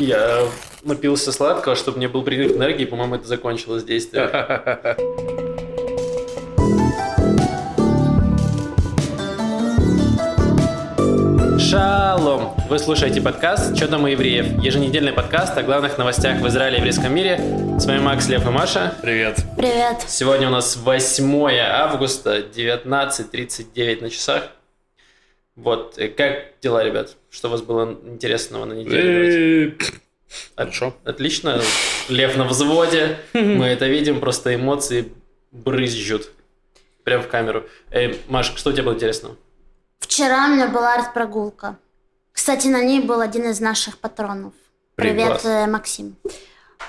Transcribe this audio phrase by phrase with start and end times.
[0.00, 0.48] Я
[0.82, 4.30] напился сладкого, чтобы мне был прилив энергии, по-моему, это закончилось действие.
[11.58, 12.54] Шалом!
[12.70, 16.78] Вы слушаете подкаст «Что там у евреев?» Еженедельный подкаст о главных новостях в Израиле и
[16.78, 17.38] еврейском мире.
[17.78, 18.94] С вами Макс, Лев и Маша.
[19.02, 19.44] Привет.
[19.58, 19.98] Привет.
[20.08, 24.44] Сегодня у нас 8 августа, 19.39 на часах.
[25.62, 27.16] Вот, э, как дела, ребят?
[27.28, 29.68] Что у вас было интересного на неделе?
[29.68, 29.72] Э,
[30.56, 30.94] Хорошо.
[31.04, 31.60] Отлично.
[32.08, 33.18] Лев на взводе.
[33.34, 35.12] Мы это видим, просто эмоции
[35.52, 36.30] брызжут.
[37.04, 37.64] Прям в камеру.
[37.90, 39.36] Эй, Маш, что у тебя было интересного?
[39.98, 41.76] Вчера у меня была арт-прогулка.
[42.32, 44.54] Кстати, на ней был один из наших патронов.
[44.94, 45.44] Привет, Класс.
[45.44, 46.16] э, Максим.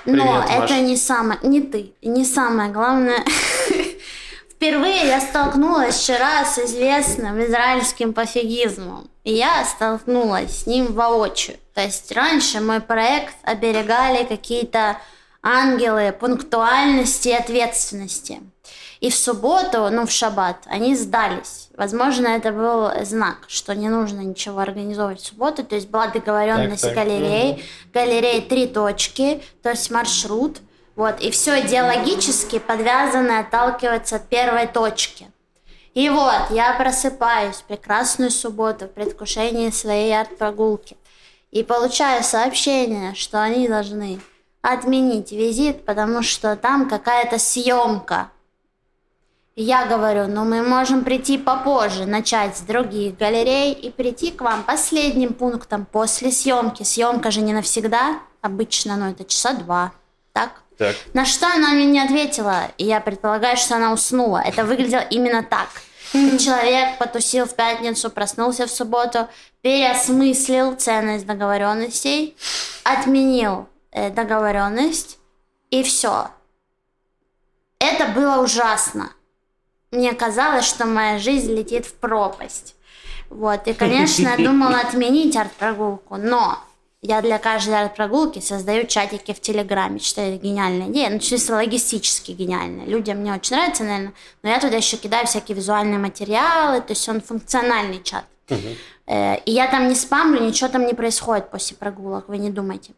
[0.06, 3.22] Но Привет, это не самое, не ты, не самое главное.
[4.62, 9.10] Впервые я столкнулась вчера с известным израильским пофигизмом.
[9.24, 11.56] И я столкнулась с ним воочию.
[11.74, 14.98] То есть раньше мой проект оберегали какие-то
[15.42, 18.38] ангелы пунктуальности и ответственности.
[19.00, 21.68] И в субботу, ну в шаббат, они сдались.
[21.76, 25.64] Возможно, это был знак, что не нужно ничего организовывать в субботу.
[25.64, 27.04] То есть была договоренность Так, так.
[27.04, 27.64] галереей.
[27.92, 30.58] Галереи три точки, то есть маршрут.
[30.94, 35.30] Вот, и все идеологически подвязано и отталкивается от первой точки.
[35.94, 40.96] И вот, я просыпаюсь в прекрасную субботу в предвкушении своей арт-прогулки.
[41.50, 44.20] И получаю сообщение, что они должны
[44.62, 48.30] отменить визит, потому что там какая-то съемка.
[49.54, 54.62] Я говорю, ну мы можем прийти попозже, начать с других галерей и прийти к вам
[54.62, 56.84] последним пунктом после съемки.
[56.84, 59.92] Съемка же не навсегда, обычно, ну это часа два,
[60.32, 60.61] так?
[60.82, 60.96] Так.
[61.14, 64.42] На что она мне не ответила, и я предполагаю, что она уснула.
[64.44, 65.68] Это выглядело именно так.
[66.12, 69.28] Человек потусил в пятницу, проснулся в субботу,
[69.62, 72.36] переосмыслил ценность договоренностей,
[72.82, 75.18] отменил э, договоренность,
[75.70, 76.28] и все.
[77.78, 79.12] Это было ужасно.
[79.92, 82.74] Мне казалось, что моя жизнь летит в пропасть.
[83.30, 86.58] Вот, и, конечно, я думала отменить арт-прогулку, но
[87.02, 89.98] я для каждой арт-прогулки создаю чатики в Телеграме.
[89.98, 91.10] Считаю, это гениальная идея.
[91.10, 92.86] Ну, чисто логистически гениальная.
[92.86, 94.12] Людям мне очень нравится, наверное.
[94.42, 96.80] Но я туда еще кидаю всякие визуальные материалы.
[96.80, 98.24] То есть он функциональный чат.
[99.06, 102.92] Э, И я там не спамлю, ничего там не происходит после прогулок, вы не думайте.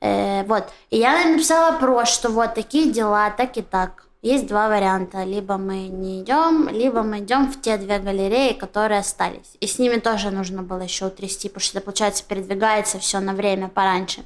[0.00, 0.68] Э, Вот.
[0.90, 4.04] И я написала опрос, что вот такие дела, так и так.
[4.20, 5.22] Есть два варианта.
[5.22, 9.56] Либо мы не идем, либо мы идем в те две галереи, которые остались.
[9.60, 13.32] И с ними тоже нужно было еще утрясти, потому что это, получается, передвигается все на
[13.32, 14.24] время пораньше.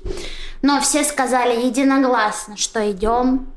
[0.63, 3.53] Но все сказали единогласно, что идем.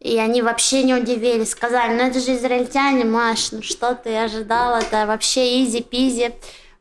[0.00, 4.76] И они вообще не удивились, сказали, ну это же израильтяне, Маш, ну что ты ожидал,
[4.76, 6.34] это вообще изи-пизи.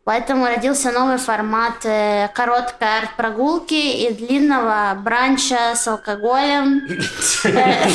[0.04, 6.82] Поэтому родился новый формат э, короткой арт-прогулки и длинного бранча с алкоголем
[7.44, 7.88] э,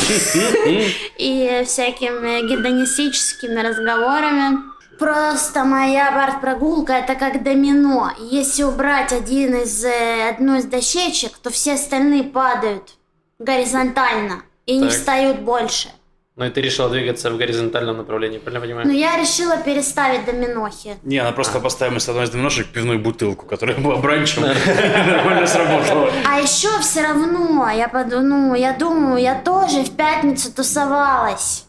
[1.18, 4.58] и всякими гедонистическими разговорами.
[5.00, 8.12] Просто моя арт-прогулка это как домино.
[8.18, 12.94] Если убрать один из, э, одну из дощечек, то все остальные падают
[13.40, 15.88] горизонтально и не встают больше.
[16.36, 18.86] Ну и ты решила двигаться в горизонтальном направлении, правильно понимаю?
[18.86, 20.98] Но я решила переставить доминохи.
[21.02, 24.42] Не, она просто поставила с одной из доминошек пивную бутылку, которая была бранчем.
[24.42, 26.12] Нормально сработала.
[26.26, 27.88] А еще все равно, я
[28.20, 31.64] ну, я думаю, я тоже в пятницу тусовалась.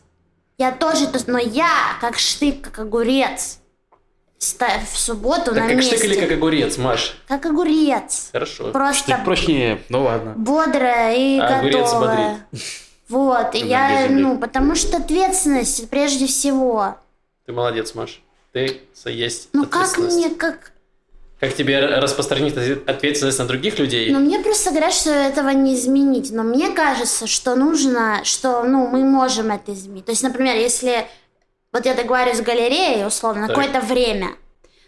[0.57, 1.27] Я тоже тус...
[1.27, 1.69] но я
[2.01, 3.59] как штык, как огурец.
[4.37, 5.95] В субботу Так на как месте.
[5.95, 7.17] штык или как огурец, Маш?
[7.27, 8.29] Как огурец.
[8.33, 8.71] Хорошо.
[8.71, 10.33] Просто Штык прочнее, ну ладно.
[10.35, 12.47] бодрая и А огурец готовая.
[13.09, 16.97] Вот, и я, ну, потому что ответственность прежде всего.
[17.45, 18.21] Ты молодец, Маш.
[18.51, 20.71] Ты есть Ну как мне, как...
[21.39, 22.57] Как тебе распространить
[22.87, 24.11] ответственность на других людей?
[24.11, 26.31] Ну, мне просто говорят, что этого не изменить.
[26.31, 30.05] Но мне кажется, что нужно, что, ну, мы можем это изменить.
[30.05, 31.05] То есть, например, если
[31.71, 34.29] вот я договариваюсь с галереей, условно, какое-то время,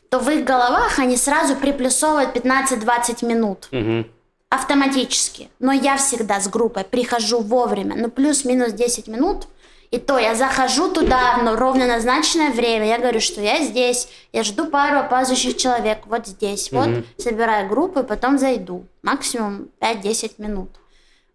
[0.09, 4.07] то в их головах они сразу приплюсовывают 15-20 минут Мгм.
[4.49, 5.49] Автоматически.
[5.59, 9.47] Но я всегда с группой прихожу вовремя, ну, плюс-минус 10 минут.
[9.91, 12.85] И то я захожу туда ну, ровно назначенное время.
[12.87, 16.71] Я говорю, что я здесь, я жду пару опаздывающих человек вот здесь.
[16.71, 18.85] Вот собираю группу и потом зайду.
[19.01, 20.69] Максимум 5-10 минут.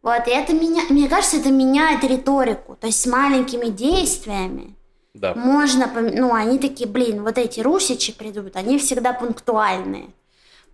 [0.03, 2.77] Вот, и это меня, мне кажется, это меняет риторику.
[2.79, 4.77] То есть с маленькими действиями
[5.15, 5.35] Да.
[5.35, 10.11] можно, ну, они такие, блин, вот эти русичи придут, они всегда пунктуальные.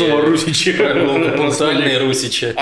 [1.36, 2.54] пунктуальные русичи.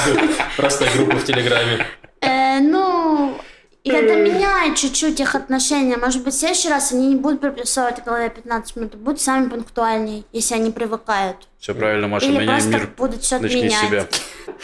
[0.56, 1.86] Просто группа в Телеграме.
[2.20, 3.40] э, ну,
[3.84, 5.96] И это меняет чуть-чуть их отношения.
[5.96, 9.20] Может быть, в следующий раз они не будут приплюсовывать в голове 15 минут, а будут
[9.20, 11.36] сами пунктуальнее, если они привыкают.
[11.58, 12.88] Все правильно, Маша, Или меняй просто мир.
[12.96, 13.80] будут все Начни менять.
[13.86, 14.06] себя.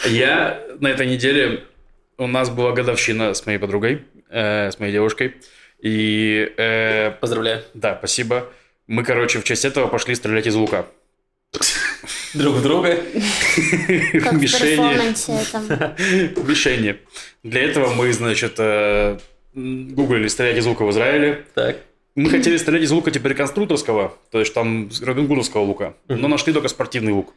[0.05, 1.63] Я на этой неделе,
[2.17, 5.35] у нас была годовщина с моей подругой, э, с моей девушкой.
[5.81, 7.63] И, э, Поздравляю.
[7.73, 8.47] да, спасибо.
[8.87, 10.85] Мы, короче, в честь этого пошли стрелять из лука.
[12.33, 12.97] Друг друга.
[14.33, 15.13] Мишени.
[16.47, 16.97] Мишени.
[17.43, 19.17] Для этого мы, значит, э,
[19.53, 21.45] гуглили стрелять из лука в Израиле.
[21.55, 21.77] Так.
[22.15, 26.29] Мы хотели стрелять из лука теперь конструкторского, то есть там с Робин Гудовского лука, но
[26.29, 27.33] нашли только спортивный лук.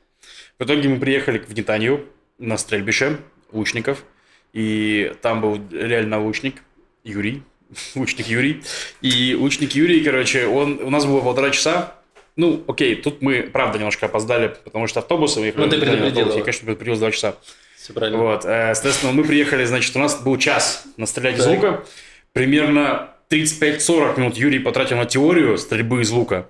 [0.57, 2.07] В итоге мы приехали в Нетанию
[2.39, 3.19] на стрельбище
[3.51, 4.05] лучников,
[4.53, 6.63] и там был реально лучник
[7.03, 7.43] Юрий,
[7.95, 8.63] лучник Юрий.
[9.03, 11.95] И лучник Юрий, короче, он, у нас было полтора часа,
[12.37, 15.65] ну, окей, тут мы, правда, немножко опоздали, потому что автобусы выехали.
[15.65, 16.33] Ну, ты на предупредил.
[16.37, 17.35] Я, конечно, предупредил два часа.
[17.77, 18.19] Все правильно.
[18.23, 21.55] Вот, э, соответственно, мы приехали, значит, у нас был час настрелять из Так.
[21.55, 21.85] лука.
[22.33, 26.47] Примерно 35-40 минут Юрий потратил на теорию стрельбы из лука.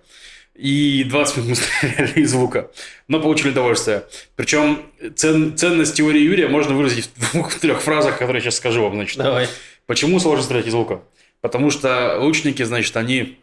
[0.55, 2.69] И 20 минут мы стреляли из лука.
[3.07, 4.05] Но получили удовольствие.
[4.37, 4.83] Причем
[5.17, 9.17] цен- ценность теории Юрия можно выразить в двух-трех фразах, которые я сейчас скажу вам, значит.
[9.17, 9.49] Давай.
[9.89, 11.01] Почему сложно стрелять из лука?
[11.41, 13.39] Потому что лучники, значит, они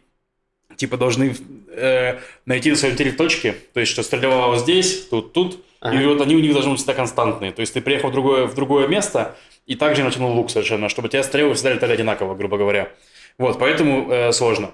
[0.76, 1.34] типа должны
[1.70, 6.00] э, найти на своем теле точки, то есть что стреляла вот здесь, тут, тут, Ага.
[6.00, 7.50] и вот они у них должны быть всегда константные.
[7.50, 11.08] То есть ты приехал в другое, в другое место и также натянул лук совершенно, чтобы
[11.08, 12.92] тебя стрелы всегда летали одинаково, грубо говоря.
[13.38, 14.70] Вот, поэтому э, сложно.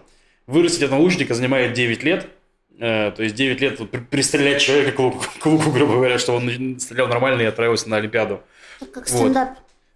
[0.47, 2.27] Вырастить одного лучника занимает 9 лет,
[2.79, 6.19] э, то есть 9 лет вот при- пристрелять человека к луку, к луку, грубо говоря,
[6.19, 8.43] чтобы он стрелял нормально и отправился на Олимпиаду.
[8.93, 9.09] Как Вот.
[9.09, 9.51] стендап.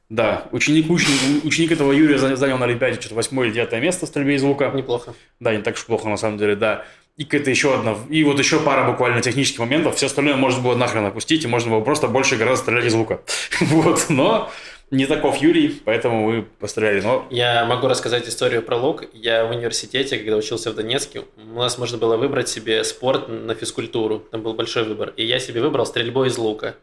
[0.09, 4.07] Да, ученик, ученик, ученик этого Юрия заня- занял на Олимпиаде что-то восьмое или девятое место
[4.07, 4.71] в стрельбе из лука.
[4.71, 5.15] Неплохо.
[5.41, 6.85] Да, не так уж плохо на самом деле, да.
[7.17, 10.77] И какая-то еще одна, и вот еще пара буквально технических моментов, все остальное можно было
[10.77, 13.21] нахрен опустить, и можно было просто больше гораздо стрелять из лука.
[13.61, 14.51] Вот, но
[14.91, 17.01] не таков Юрий, поэтому мы постреляли.
[17.01, 19.05] Но Я могу рассказать историю про лук.
[19.15, 23.55] Я в университете, когда учился в Донецке, у нас можно было выбрать себе спорт на
[23.55, 24.21] физкультуру.
[24.31, 25.13] Там был большой выбор.
[25.17, 26.77] И я себе выбрал стрельбу из лука.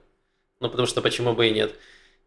[0.59, 1.75] Ну, потому что почему бы и нет.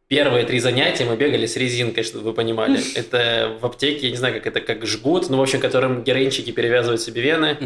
[0.08, 2.80] Первые три занятия мы бегали с резинкой, чтобы вы понимали.
[2.96, 6.52] Это в аптеке, я не знаю, как это, как жгут, ну, в общем, которым героинчики
[6.52, 7.56] перевязывают себе вены.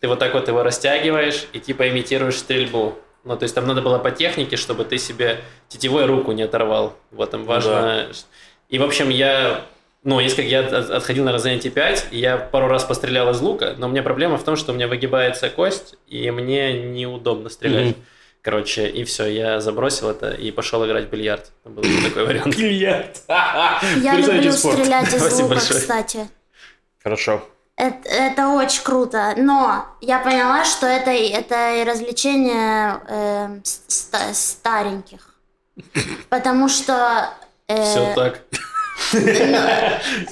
[0.00, 2.98] Ты вот так вот его растягиваешь и типа имитируешь стрельбу.
[3.24, 6.96] Ну, то есть там надо было по технике, чтобы ты себе тетевой руку не оторвал.
[7.10, 7.70] Вот там важно.
[8.70, 9.62] И, в общем, я...
[10.04, 13.40] Ну, если как я от- отходил на занятие 5, и я пару раз пострелял из
[13.40, 17.48] лука, но у меня проблема в том, что у меня выгибается кость, и мне неудобно
[17.48, 17.86] стрелять.
[17.88, 17.96] Мгм.
[18.44, 21.50] Короче, и все, я забросил это и пошел играть в бильярд.
[21.64, 22.54] Был такой вариант.
[22.58, 23.22] Бильярд.
[23.26, 26.28] Я люблю стрелять из лука, кстати.
[27.02, 27.42] Хорошо.
[27.76, 35.34] Это, это очень круто, но я поняла, что это, это и развлечение э, ста- стареньких.
[36.28, 37.30] Потому что
[37.66, 38.42] э, Все так.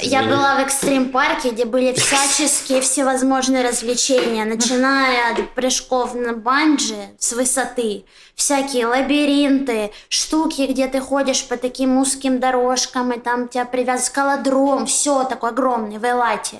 [0.00, 7.32] Я была в экстрим-парке, где были всяческие всевозможные развлечения, начиная от прыжков на банджи с
[7.32, 14.06] высоты, всякие лабиринты, штуки, где ты ходишь по таким узким дорожкам, и там тебя привязывают
[14.06, 16.58] скалодром, все такое огромное в Элате.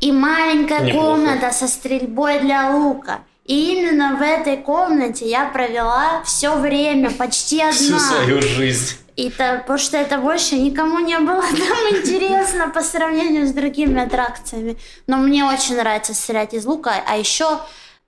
[0.00, 1.06] И маленькая Неплохо.
[1.06, 3.20] комната со стрельбой для лука.
[3.44, 7.98] И именно в этой комнате я провела все время, почти Всю одна.
[7.98, 8.96] свою жизнь.
[9.18, 14.00] И то, потому что это больше никому не было там интересно по сравнению с другими
[14.00, 14.76] аттракциями.
[15.08, 17.02] Но мне очень нравится стрелять из лука.
[17.04, 17.58] А еще,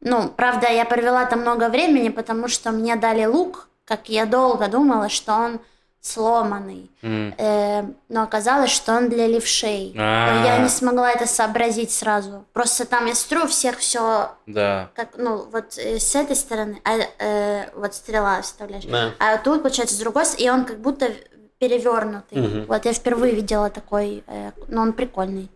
[0.01, 4.69] ну, правда, я провела там много времени, потому что мне дали лук, как я долго
[4.69, 5.61] думала, что он
[6.01, 6.91] сломанный.
[7.03, 7.35] М.
[7.37, 9.93] Э, но оказалось, что он для левшей.
[9.95, 10.43] Но А.
[10.45, 12.45] я не смогла это сообразить сразу.
[12.53, 14.91] Просто там я строю всех все Да.
[14.95, 18.85] как, ну, вот э, с этой стороны, а, э, вот стрела вставляешь.
[18.85, 19.13] Да.
[19.19, 21.11] А тут, получается, с другой стороны, и он как будто
[21.59, 22.39] перевернутый.
[22.39, 22.65] Мгм.
[22.67, 25.51] Вот я впервые видела такой, э, но он прикольный.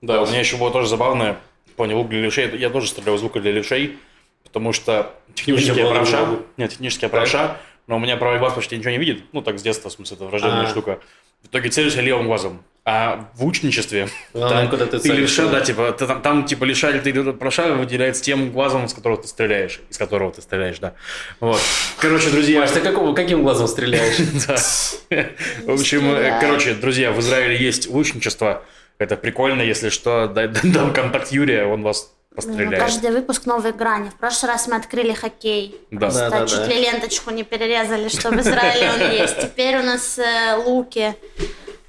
[0.00, 1.36] Да, у меня еще было тоже забавное.
[1.76, 2.58] Понял, лук для левшей.
[2.58, 3.98] Я тоже стрелял из лука для левшей,
[4.44, 6.28] потому что технически Не я было правша.
[6.56, 7.56] Нет, технически я правша,
[7.92, 9.22] но у меня правый глаз почти ничего не видит.
[9.32, 10.66] Ну, так с детства, в смысле, это врожденная А.
[10.66, 10.98] штука.
[11.42, 12.62] В итоге целюсь я левым глазом.
[12.86, 15.42] А в ученичестве Главное, там куда ты ты целишься.
[15.42, 18.94] левша, да, типа, ты там, там, типа левша или ты правша выделяется тем глазом, с
[18.94, 19.80] которого ты стреляешь.
[19.90, 20.94] Из которого ты стреляешь, да.
[21.38, 21.60] Вот.
[21.98, 22.60] Короче, друзья...
[22.60, 24.16] Маш, ты какого, каким глазом стреляешь?
[24.46, 25.26] Да.
[25.66, 28.62] В общем, э, короче, друзья, в Израиле есть лучничество.
[28.96, 32.78] Это прикольно, если что, дай- дам контакт Юрия, он вас Ну, постреляет.
[32.78, 34.08] каждый выпуск новые грани.
[34.08, 35.76] В прошлый раз мы открыли хоккей.
[35.90, 35.98] Да.
[36.00, 36.66] Просто Да, да, чуть да.
[36.66, 39.38] ли ленточку не перерезали, что в Израиле он есть.
[39.40, 41.14] Теперь у нас э, луки.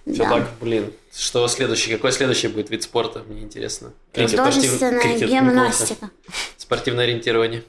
[0.06, 0.30] Все Да.
[0.30, 0.92] так, блин.
[1.16, 1.94] Что следующий?
[1.94, 3.24] Какой следующий будет вид спорта?
[3.28, 3.94] Мне интересно.
[4.14, 5.94] Э, Художественная крикет, гимнастика.
[5.94, 6.14] неплохо.
[6.58, 7.64] Спортивное ориентирование.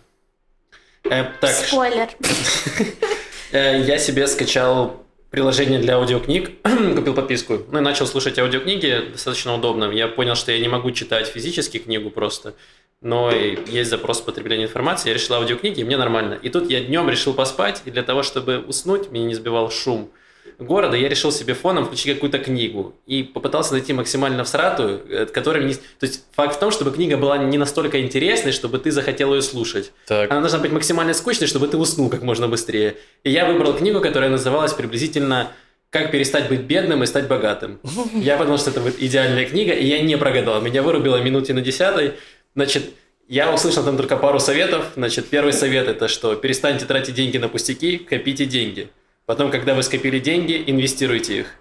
[1.04, 2.08] Э, так, Спойлер.
[3.52, 5.03] э, я себе скачал
[5.34, 9.90] приложение для аудиокниг, купил подписку, ну и начал слушать аудиокниги, достаточно удобно.
[9.90, 12.54] Я понял, что я не могу читать физически книгу просто,
[13.00, 16.38] но есть запрос потребления информации, я решил аудиокниги, и мне нормально.
[16.40, 20.12] И тут я днем решил поспать, и для того, чтобы уснуть, меня не сбивал шум–
[20.58, 25.64] города, я решил себе фоном включить какую-то книгу и попытался найти максимально всратую, э, которая
[25.64, 25.74] не...
[25.74, 29.42] То есть факт в том, чтобы книга была не настолько интересной, чтобы ты захотел ее
[29.42, 29.92] слушать.
[30.06, 30.30] Так.
[30.30, 32.96] Она должна быть максимально скучной, чтобы ты уснул как можно быстрее.
[33.22, 35.52] И я выбрал книгу, которая называлась приблизительно
[35.90, 37.80] «Как перестать быть бедным и стать богатым».
[38.14, 40.60] Я подумал, что это будет идеальная книга, и я не прогадал.
[40.60, 42.14] Меня вырубило минуте на десятой.
[42.56, 42.90] Значит,
[43.28, 44.86] я услышал там только пару советов.
[44.96, 48.88] Значит, первый совет это что перестаньте тратить деньги на пустяки, копите деньги.
[49.26, 51.54] Потом, когда вы скопили деньги, инвестируйте их.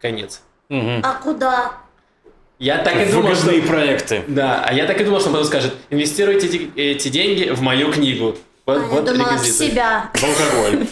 [0.00, 0.42] Конец.
[0.68, 1.00] Угу.
[1.02, 1.72] А куда?
[2.58, 3.50] Я так и думал, что...
[3.62, 4.22] проекты.
[4.28, 7.92] Да, а я так и думал, что он потом скажет, инвестируйте эти, деньги в мою
[7.92, 8.36] книгу.
[8.64, 10.10] Вот, а вот я думала, в себя.
[10.14, 10.86] В алкоголь.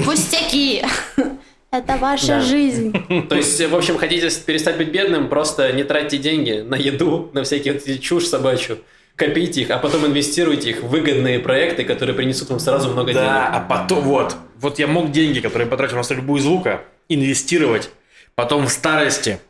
[0.04, 0.84] Пустяки.
[1.70, 2.92] Это ваша жизнь.
[3.28, 7.44] То есть, в общем, хотите перестать быть бедным, просто не тратьте деньги на еду, на
[7.44, 8.78] всякие чушь собачью
[9.16, 13.20] копите их, а потом инвестируйте их в выгодные проекты, которые принесут вам сразу много да,
[13.20, 13.32] денег.
[13.32, 17.90] Да, а потом вот, вот я мог деньги, которые потратил на стрельбу из лука, инвестировать,
[18.34, 19.40] потом в старости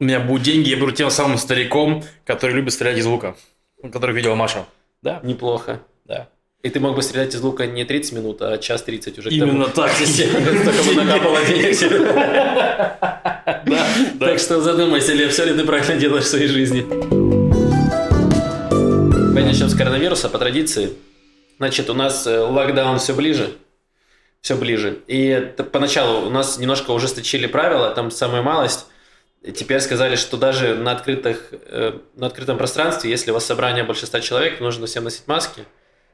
[0.00, 3.36] у меня будут деньги, я буду тем самым стариком, который любит стрелять из лука,
[3.92, 4.64] который видела Маша.
[5.02, 5.20] Да.
[5.22, 5.80] Неплохо.
[6.04, 6.28] Да.
[6.62, 9.28] И ты мог бы стрелять из лука не 30 минут, а час 30 уже.
[9.28, 9.92] Именно так.
[9.96, 11.98] Только бы накапало денег себе.
[14.18, 16.86] Так что задумайся, Лев, все ли ты правильно делаешь в своей жизни.
[19.28, 20.90] Давай начнем с коронавируса по традиции.
[21.58, 23.54] Значит, у нас э, локдаун все ближе.
[24.44, 24.98] Все ближе.
[25.06, 28.84] И поначалу у нас немножко ужесточили правила, там самая малость.
[29.40, 33.84] И теперь сказали, что даже на, открытых, э, на открытом пространстве, если у вас собрание
[33.84, 35.64] больше 100 человек, нужно всем носить маски.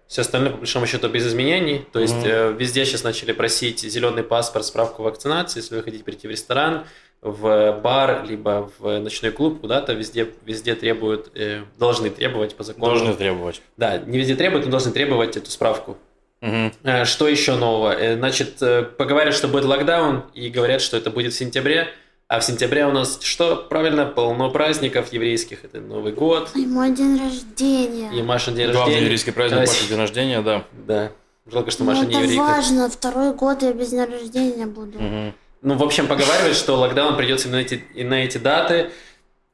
[0.07, 1.85] Все остальное, по большому счету, без изменений.
[1.93, 2.57] То есть mm-hmm.
[2.57, 6.85] везде сейчас начали просить зеленый паспорт, справку вакцинации, если вы хотите прийти в ресторан
[7.23, 12.95] в бар, либо в ночной клуб, куда-то везде, везде требуют, э, должны требовать по закону.
[12.95, 13.61] Должны требовать.
[13.77, 15.99] Да, не везде требуют, но должны требовать эту справку.
[16.43, 16.73] Угу.
[16.85, 17.93] Э, что еще нового?
[17.93, 21.89] Э, значит, э, поговорят, что будет локдаун, и говорят, что это будет в сентябре.
[22.29, 23.57] А в сентябре у нас что?
[23.57, 25.65] Правильно, полно праздников еврейских.
[25.65, 26.51] Это Новый год.
[26.55, 28.11] И мой день рождения.
[28.17, 29.01] И Маша день Главный рождения.
[29.03, 30.65] еврейский праздник, Маша день рождения, да.
[30.87, 31.13] Да.
[31.51, 32.35] Жалко, что Маша ну, не еврейка.
[32.35, 32.89] это важно.
[32.89, 34.99] Второй год я без дня рождения буду.
[34.99, 35.35] Угу.
[35.63, 38.91] Ну, в общем, поговаривают, что локдаун придется на эти, и на эти даты.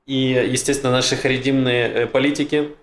[0.07, 2.77] И, естественно, наши харидимные политики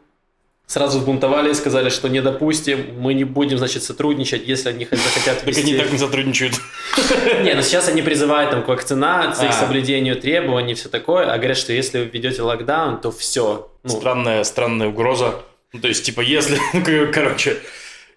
[0.68, 5.46] сразу сбунтовали и сказали, что не допустим, мы не будем, значит, сотрудничать, если они захотят
[5.46, 5.62] вести...
[5.62, 6.56] Так они так не сотрудничают.
[7.44, 11.58] Не, ну сейчас они призывают там к вакцинации, к соблюдению требований, все такое, а говорят,
[11.58, 13.70] что если вы введете локдаун, то все.
[13.84, 13.90] Ну.
[13.90, 15.36] Странная, странная угроза.
[15.74, 16.60] Ну, то есть, типа, если,
[17.12, 17.58] короче,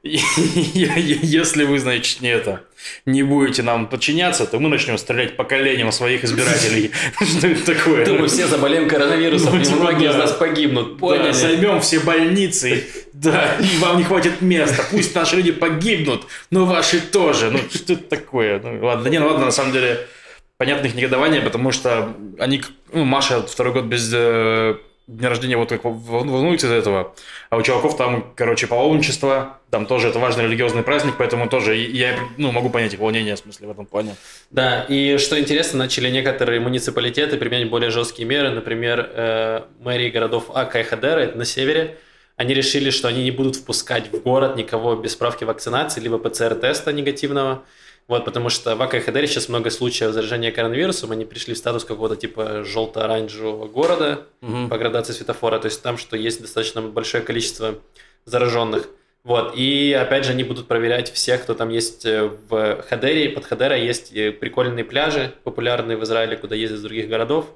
[0.74, 2.62] Если вы, значит, не это,
[3.04, 6.90] не будете нам подчиняться, то мы начнем стрелять по коленям своих избирателей.
[7.20, 8.06] Что это такое?
[8.18, 10.98] Мы все заболеем коронавирусом, ну, и типа, многие из нас погибнут.
[10.98, 11.32] Поняли?
[11.32, 14.84] Займем все больницы, да, и вам не хватит места.
[14.90, 17.50] Пусть наши люди погибнут, но ваши тоже.
[17.50, 18.60] Ну, что это такое?
[18.60, 20.06] Ну, ладно, не, ну ладно, на самом деле,
[20.56, 25.68] понятно их негодование, потому что они, ну, Маша второй год без э, дня рождения вот
[25.68, 27.14] как волнуется из этого.
[27.48, 32.18] А у чуваков там, короче, паломничество, там тоже это важный религиозный праздник, поэтому тоже я
[32.36, 34.16] ну, могу понять их волнение, в смысле, в этом плане.
[34.50, 40.50] Да, и что интересно, начали некоторые муниципалитеты применять более жесткие меры, например, э, мэрии городов
[40.52, 41.98] Ака и Хадера, на севере,
[42.36, 46.92] они решили, что они не будут впускать в город никого без справки вакцинации, либо ПЦР-теста
[46.92, 47.64] негативного,
[48.08, 52.14] вот, потому что в Хадере сейчас много случаев заражения коронавирусом, они пришли в статус какого-то
[52.14, 54.68] типа желто-оранжевого города угу.
[54.68, 57.78] по градации светофора, то есть там, что есть достаточно большое количество
[58.24, 58.88] зараженных.
[59.24, 63.30] Вот, и опять же они будут проверять всех, кто там есть э, в Хадере.
[63.30, 67.46] Под Хадера есть э, прикольные пляжи, популярные в Израиле, куда ездят из других городов.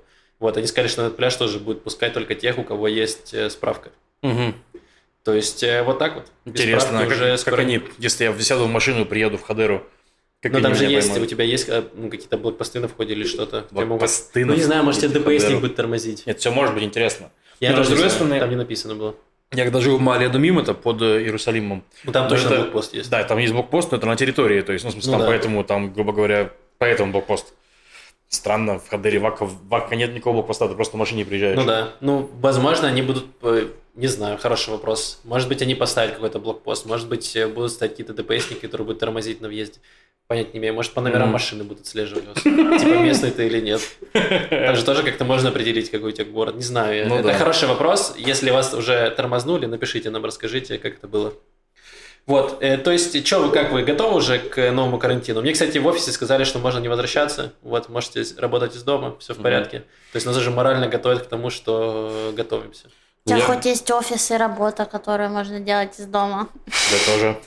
[0.40, 3.32] Вот, они сказали, что на этот пляж тоже будет пускать только тех, у кого есть
[3.34, 3.92] э, справка.
[4.24, 4.54] Угу.
[5.22, 6.26] То есть вот так вот.
[6.44, 7.56] Интересно, а как, уже скоро...
[7.56, 9.86] как они, если я сяду в машину и приеду в Хадеру,
[10.40, 11.26] как Но там же есть, поймут.
[11.26, 13.66] у тебя есть э, ну, какие-то блокпосты на входе или что-то.
[13.70, 16.26] Блокпосты Ну, не знаю, может, тебе ДПСник будет тормозить.
[16.26, 17.30] Нет, все может быть интересно.
[17.60, 19.14] Я тоже с другой стороны, там не написано было.
[19.52, 21.84] Я когда жил в Маале Думим, это под э, Иерусалимом.
[22.04, 23.10] Ну, там точно это, блокпост есть.
[23.10, 24.62] Да, там есть блокпост, но это на территории.
[24.62, 25.26] То есть, ну, в смысле, ну, там да.
[25.26, 27.52] поэтому, там, грубо говоря, поэтому блокпост.
[28.28, 31.58] Странно, в Хадере Вака, Вака нет никакого блокпоста, ты просто в машине приезжаешь.
[31.58, 33.66] Ну да, ну, возможно, они будут, э,
[33.96, 35.20] не знаю, хороший вопрос.
[35.24, 39.40] Может быть, они поставят какой-то блокпост, может быть, будут стоять какие-то ДПСники, которые будут тормозить
[39.40, 39.80] на въезде
[40.30, 40.74] понять не имею.
[40.74, 41.32] Может, по номерам mm.
[41.32, 42.40] машины будут отслеживать вас.
[42.44, 43.80] Типа, местный ты или нет.
[44.12, 46.54] Там же тоже как-то можно определить, какой у тебя город.
[46.54, 47.08] Не знаю.
[47.08, 47.34] Ну, это да.
[47.34, 48.14] хороший вопрос.
[48.16, 51.34] Если вас уже тормознули, напишите нам, расскажите, как это было.
[52.26, 55.40] Вот, э, то есть, что вы, как вы, готовы уже к новому карантину?
[55.40, 59.32] Мне, кстати, в офисе сказали, что можно не возвращаться, вот, можете работать из дома, все
[59.32, 59.42] в Мгм.
[59.42, 59.78] порядке.
[60.12, 62.86] То есть, нас уже морально готовят к тому, что готовимся.
[63.24, 66.46] У тебя Я- хоть есть офис и работа, которую можно делать из дома.
[66.66, 67.40] Я тоже.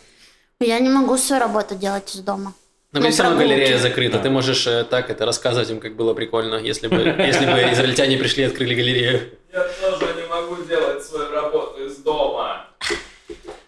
[0.60, 2.54] Я не могу свою работу делать из дома.
[2.94, 4.24] Но Ну, ну, все равно галерея закрыта, Да.
[4.24, 8.18] ты можешь э, так это рассказывать им, как было прикольно, если бы, если бы израильтяне
[8.18, 9.32] пришли и открыли галерею.
[9.52, 12.68] Я тоже не могу делать свою работу из дома.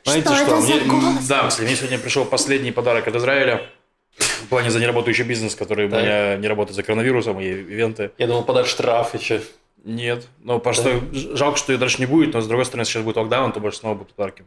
[0.04, 0.46] Знаете Что что?
[0.46, 1.18] это за Мне-?
[1.28, 3.64] Да, мне сегодня пришел последний подарок от Израиля.
[4.18, 6.04] В плане за неработающий бизнес, который у Так.
[6.04, 8.12] меня не работает за коронавирусом и ивенты.
[8.20, 9.42] Я думал, подать штраф еще.
[9.84, 10.28] Нет.
[10.44, 13.18] Ну, просто ж- жалко, что ее дальше не будет, но с другой стороны, сейчас будет
[13.18, 14.46] локдаун, то больше снова будут подарки.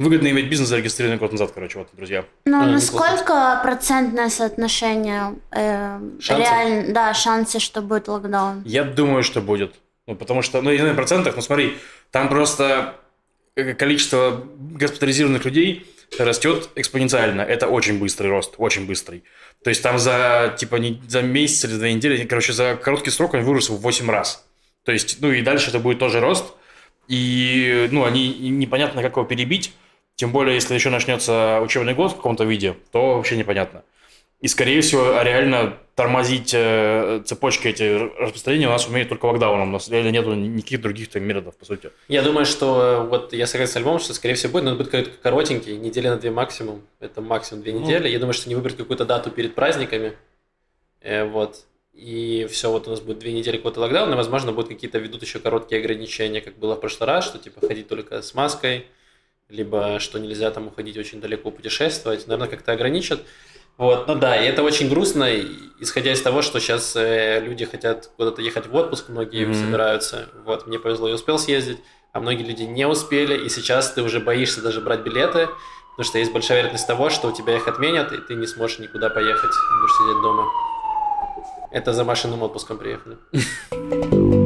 [0.00, 2.24] Выгодно иметь бизнес зарегистрированный год назад, короче, вот, друзья.
[2.46, 8.62] Ну, А, насколько процентное соотношение э, реально, да, шансы, что будет локдаун?
[8.64, 9.74] Я думаю, что будет.
[10.06, 11.76] Ну, потому что, ну, я в процентах, но смотри,
[12.10, 12.96] там просто
[13.56, 15.86] э, количество госпитализированных людей
[16.18, 17.42] растет экспоненциально.
[17.42, 19.24] Это очень быстрый рост, очень быстрый.
[19.62, 23.10] То есть там за, типа, не, за месяц или за две недели, короче, за короткий
[23.10, 24.46] срок он вырос в 8 раз.
[24.84, 26.54] То есть, ну, и дальше это будет тоже рост.
[27.06, 29.74] И, ну, они непонятно, как его перебить.
[30.20, 33.84] Тем более, если еще начнется учебный год в каком-то виде, то вообще непонятно.
[34.42, 39.70] И, скорее всего, реально тормозить э, цепочки эти распространения у нас умеет только локдауном.
[39.70, 41.90] У нас реально нету никаких других там методов, по сути.
[42.08, 44.84] Я думаю, что э, вот я согласен с Альбомом, что скорее всего будет, но это
[44.84, 46.82] будет коротенький, недели на две максимум.
[47.00, 47.80] Это максимум две Ну.
[47.80, 48.06] недели.
[48.06, 50.12] Я думаю, что не выбрать какую-то дату перед праздниками.
[51.00, 51.64] Э, вот.
[51.94, 55.22] И все, вот у нас будет две недели какого-то локдауна, и, возможно, будут какие-то ведут
[55.22, 58.84] еще короткие ограничения, как было в прошлый раз, что типа ходить только с маской,
[59.50, 62.26] либо что нельзя там уходить очень далеко путешествовать.
[62.26, 63.20] Наверное, как-то ограничат.
[63.76, 65.26] Вот, ну да, и это очень грустно,
[65.80, 69.54] исходя из того, что сейчас э, люди хотят куда-то ехать в отпуск, многие Мгм.
[69.54, 70.28] собираются.
[70.44, 71.78] Вот, мне повезло, я успел съездить,
[72.12, 75.48] а многие люди не успели, и сейчас ты уже боишься даже брать билеты,
[75.92, 78.80] потому что есть большая вероятность того, что у тебя их отменят, и ты не сможешь
[78.80, 80.44] никуда поехать, будешь сидеть дома.
[81.70, 83.16] Это за Машиным отпуском приехали.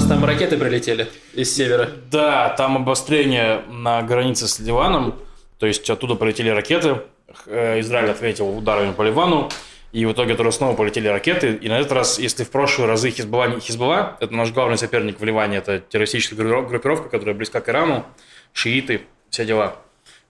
[0.00, 1.90] Нас там ракеты прилетели из севера.
[2.10, 5.18] Да, там обострение на границе с Ливаном,
[5.58, 7.02] то есть оттуда полетели ракеты,
[7.46, 9.50] Э, Израиль ответил ударами по Ливану,
[9.92, 13.10] и в итоге туда снова полетели ракеты, и на этот раз, если в прошлые разы
[13.10, 17.68] Хизбалла, Хизбалла это наш главный соперник в Ливане, это террористическая группиров- группировка, которая близка к
[17.68, 18.06] Ирану,
[18.54, 19.76] шииты, все дела.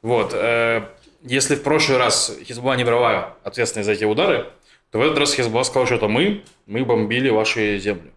[0.03, 0.83] Вот, э,
[1.23, 4.47] если в прошлый раз Хизбалла не брала ответственность за эти удары,
[4.91, 8.11] то в этот раз Хизбалла сказал, что это мы, мы бомбили ваши земли.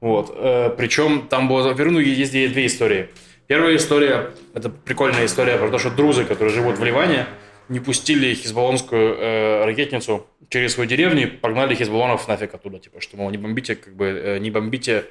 [0.00, 0.32] Вот.
[0.34, 3.08] э, Причем там было, ну, есть две истории.
[3.46, 7.26] Первая история, это прикольная история про то, что друзы, которые живут в Ливане,
[7.68, 12.78] не пустили хизбаллонскую э, ракетницу через свою деревню и погнали хизбаллонов нафиг оттуда.
[12.78, 15.04] Типа, что, мол, не бомбите, как бы, э, не бомбите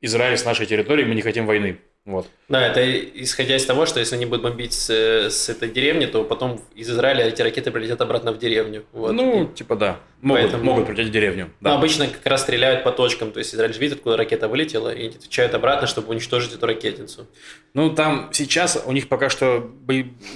[0.00, 1.78] Израиль с нашей территории, мы не хотим войны.
[2.06, 2.28] Вот.
[2.48, 2.88] Да, это
[3.20, 6.88] исходя из того, что если они будут бомбить с, с этой деревни, то потом из
[6.88, 8.84] Израиля эти ракеты прилетят обратно в деревню.
[8.92, 9.12] Вот.
[9.12, 9.98] Ну, И- типа, да.
[10.22, 11.50] Могут, Поэтому- могут прилететь в деревню.
[11.60, 11.74] Да.
[11.74, 15.08] обычно как раз стреляют по точкам, то есть Израиль же видит, откуда ракета вылетела, и
[15.08, 17.26] отвечают обратно, чтобы уничтожить эту ракетницу.
[17.74, 19.68] Ну, там сейчас у них пока что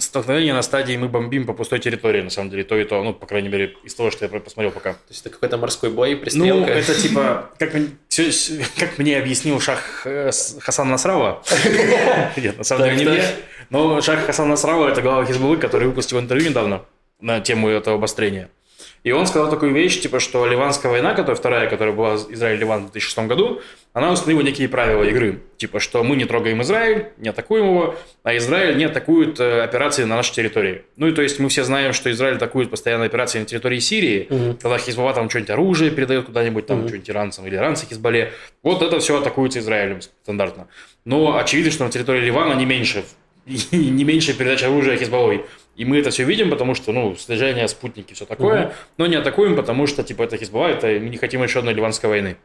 [0.01, 3.15] столкновение на стадии мы бомбим по пустой территории, на самом деле, то и то, ну,
[3.15, 4.95] по крайней мере, из того, что я посмотрел пока.
[4.95, 6.71] То есть это какой-то морской бой, Ну, пристрелка.
[6.73, 7.75] это типа, как,
[8.33, 11.43] с- как мне объяснил Шах э, Хасан Насрава.
[12.37, 13.25] Нет, на самом деле не мне.
[13.71, 16.83] Но Шах Хасан Насрава это глава Хизбаллы, который выпустил интервью недавно
[17.21, 18.51] на тему этого обострения.
[19.03, 22.93] И он сказал такую вещь, типа, что Ливанская война, которая вторая, которая была Израиль-Ливан в
[22.93, 23.63] 2006 году,
[23.95, 25.41] она установила некие правила игры.
[25.57, 30.05] Типа, что мы не трогаем Израиль, не атакуем его, а Израиль не атакует э, операции
[30.05, 30.83] на нашей территории.
[30.97, 34.27] Ну и то есть мы все знаем, что Израиль атакует постоянно операции на территории Сирии,
[34.29, 34.57] Мгм.
[34.59, 36.89] когда Хизбалла там что-нибудь оружие передает куда-нибудь, там Мгм.
[36.89, 38.33] что-нибудь иранцам или иранцы Хизбалле.
[38.63, 40.69] Вот это все атакуется Израилем стандартно.
[41.07, 43.05] Но очевидно, что на территории Ливана не меньше,
[43.47, 45.47] не меньше передача оружия Хизбаллой.
[45.77, 48.67] И мы это все видим, потому что, ну, слежение, спутники, все такое.
[48.67, 48.73] Мгм.
[48.99, 52.11] Но не атакуем, потому что, типа, это Хизбалла, это мы не хотим еще одной ливанской
[52.11, 52.37] войны.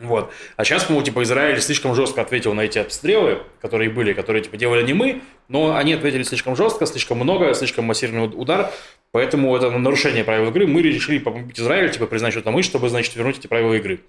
[0.00, 0.32] Вот.
[0.56, 4.56] А сейчас, по типа, Израиль слишком жестко ответил на эти обстрелы, которые были, которые, типа,
[4.56, 8.70] делали не мы, но они ответили слишком жестко, слишком много, слишком массированный удар,
[9.12, 10.66] поэтому это нарушение правил игры.
[10.66, 14.00] Мы решили побомбить Израиль, типа, признать, что это мы, чтобы, значит, вернуть эти правила игры.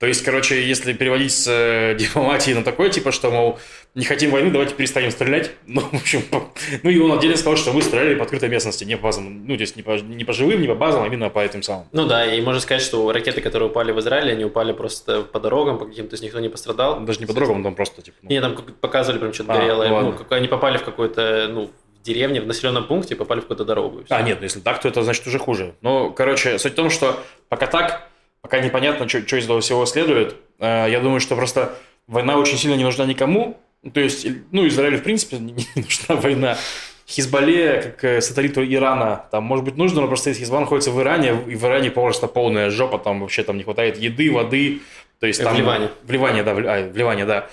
[0.00, 3.58] То есть, короче, если переводить с э, дипломатии на такое, типа, что, мол,
[3.94, 5.50] не хотим войны, давайте перестанем стрелять.
[5.66, 6.50] Ну, в общем, по-
[6.82, 9.56] ну и он отдельно сказал, что мы стреляли по открытой местности, не по базам, ну,
[9.56, 11.84] здесь не по, не по живым, не по базам, а именно по этим самым.
[11.92, 15.38] Ну да, и можно сказать, что ракеты, которые упали в Израиле, они упали просто по
[15.38, 17.00] дорогам, по каким-то, то есть никто не пострадал.
[17.00, 19.90] Даже не по дорогам, там просто, типа, ну, Не, там показывали прям что-то А, горелое.
[19.90, 23.42] ну Ну, как они попали в какой-то, ну, в деревне, в населенном пункте, попали в
[23.42, 24.02] какую-то дорогу.
[24.08, 25.74] А, нет, ну если так, то это значит уже хуже.
[25.82, 28.08] Ну, короче, суть в том, что пока так,
[28.42, 31.76] пока непонятно, что из этого всего следует, э, я думаю, что просто
[32.06, 33.60] война очень сильно не нужна никому,
[33.94, 36.58] То есть, ну, Израилю, в принципе, не, нужна война.
[37.06, 41.30] Хизбалле, как э, сателлиту Ирана, там, может быть, нужно, но просто Хизбалл находится в Иране,
[41.48, 44.80] и в Иране просто полная жопа, там вообще там не хватает еды, воды,
[45.18, 45.56] то есть В там...
[45.56, 45.88] Ливане.
[46.04, 47.48] В Ливане, да, в, а, в Ливане, да.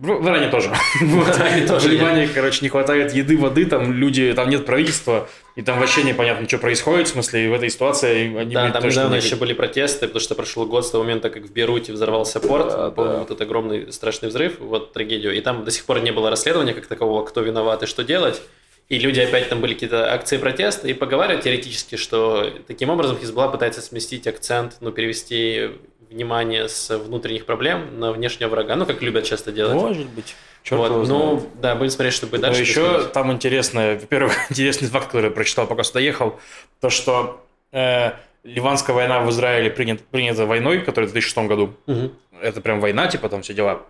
[0.00, 0.72] В, в Иране тоже.
[1.00, 1.36] Вот.
[1.36, 5.62] Иране тоже В Ливане, короче, не хватает еды, воды, там люди, там нет правительства, и
[5.62, 9.20] там вообще непонятно, что происходит, в смысле, в этой ситуации они Да, там недавно не-
[9.20, 12.68] еще были протесты, потому что прошел год с того момента, как в Бейруте взорвался порт,
[12.68, 12.90] да.
[12.90, 16.74] вот этот огромный страшный взрыв, вот трагедию, и там до сих пор не было расследования
[16.74, 18.40] как такового, кто виноват и что делать,
[18.88, 23.50] и люди опять там были какие-то акции протеста, и поговаривают теоретически, что таким образом Хизбалла
[23.50, 25.70] пытается сместить акцент, ну, перевести
[26.10, 29.74] внимание с внутренних проблем на внешнего врага, ну, как любят часто делать.
[29.74, 30.34] Может быть.
[30.62, 31.08] Черт Вот, знает.
[31.08, 32.62] ну, да, будем смотреть, что будет Но дальше.
[32.62, 33.12] еще происходить.
[33.12, 36.38] там интересно, во-первых, интересный факт, который я прочитал, пока сюда ехал,
[36.80, 38.12] то, что э,
[38.44, 41.74] Ливанская война в Израиле принят- принята войной, которая в 2006 году.
[41.86, 42.12] Мгм.
[42.40, 43.82] Это прям война, типа там все дела.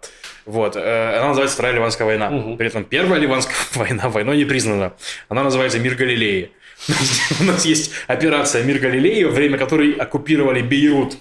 [0.46, 0.76] Вот.
[0.76, 2.30] э, она называется Вторая Ливанская война.
[2.30, 2.56] Мгм.
[2.56, 4.92] При этом Первая Ливанская война войной не признана.
[5.28, 6.50] Она называется Мир Галилеи.
[7.40, 11.16] У нас есть операция Мир Галилеи, время которой оккупировали Бейрут,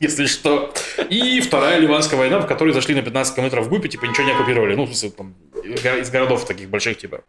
[0.00, 0.72] если что.
[1.10, 4.32] И Вторая Ливанская война, в которой зашли на 15 километров вглубь и типа ничего не
[4.32, 4.74] оккупировали.
[4.74, 7.22] Ну, в смысле, там, из городов таких больших, типа.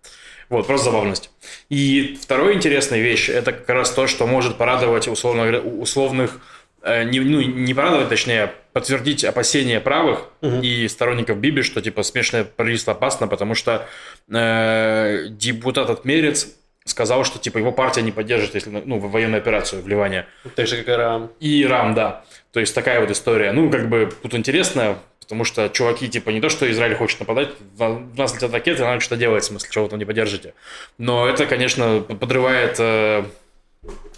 [0.50, 1.30] Вот, просто забавность.
[1.70, 6.40] И вторая интересная вещь, это как раз то, что может порадовать условно, условных,
[6.84, 10.62] э, не, ну, не порадовать, точнее, подтвердить опасения правых Мгм.
[10.62, 13.88] и сторонников Биби, что, типа, смешанное правительство опасно, потому что
[14.30, 16.48] э, депутат Отмерец
[16.86, 20.28] сказал, что, типа, его партия не поддержит, если, ну, военную операцию в Ливане.
[20.56, 21.32] Так же, как и Рам.
[21.40, 22.24] И Иран, да.
[22.52, 23.52] То есть такая вот история.
[23.52, 27.50] Ну, как бы тут интересно, потому что чуваки, типа, не то, что Израиль хочет нападать,
[27.76, 30.54] в нас летят ракеты, надо что-то делать, в смысле, чего вы там не поддержите.
[31.00, 33.24] Но это, конечно, подрывает э,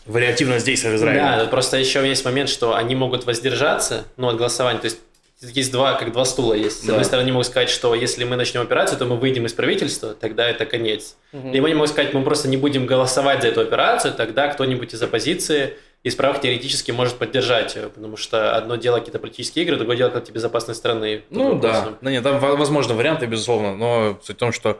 [0.05, 1.21] вариативность действия в Израиле.
[1.21, 4.79] Да, просто еще есть момент, что они могут воздержаться, ну, от голосования.
[4.79, 4.99] То есть
[5.41, 6.81] есть два, как два стула есть.
[6.83, 6.93] С Да.
[6.93, 10.13] одной стороны, они могут сказать, что если мы начнем операцию, то мы выйдем из правительства,
[10.13, 11.15] тогда это конец.
[11.31, 15.01] Либо они могут сказать, мы просто не будем голосовать за эту операцию, тогда кто-нибудь из
[15.01, 19.97] оппозиции из правых теоретически может поддержать ее, потому что одно дело какие-то политические игры, другое
[19.97, 21.23] дело как безопасность страны.
[21.31, 24.79] Ну да, да нет, там во- возможны варианты, безусловно, но суть в том, что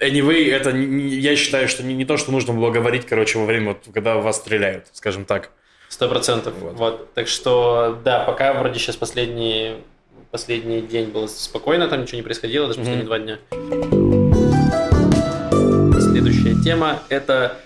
[0.00, 3.68] anyway, это я считаю, что не, не то, что нужно было говорить, короче, во время,
[3.68, 5.50] вот, когда вас стреляют, скажем так.
[5.90, 6.54] Сто процентов.
[6.58, 6.72] Вот.
[6.74, 7.14] Вот.
[7.14, 9.76] Так что, да, пока вроде сейчас последний,
[10.34, 13.38] последний день было спокойно, там ничего не происходило, даже последние два дня.
[16.00, 17.60] Следующая тема– это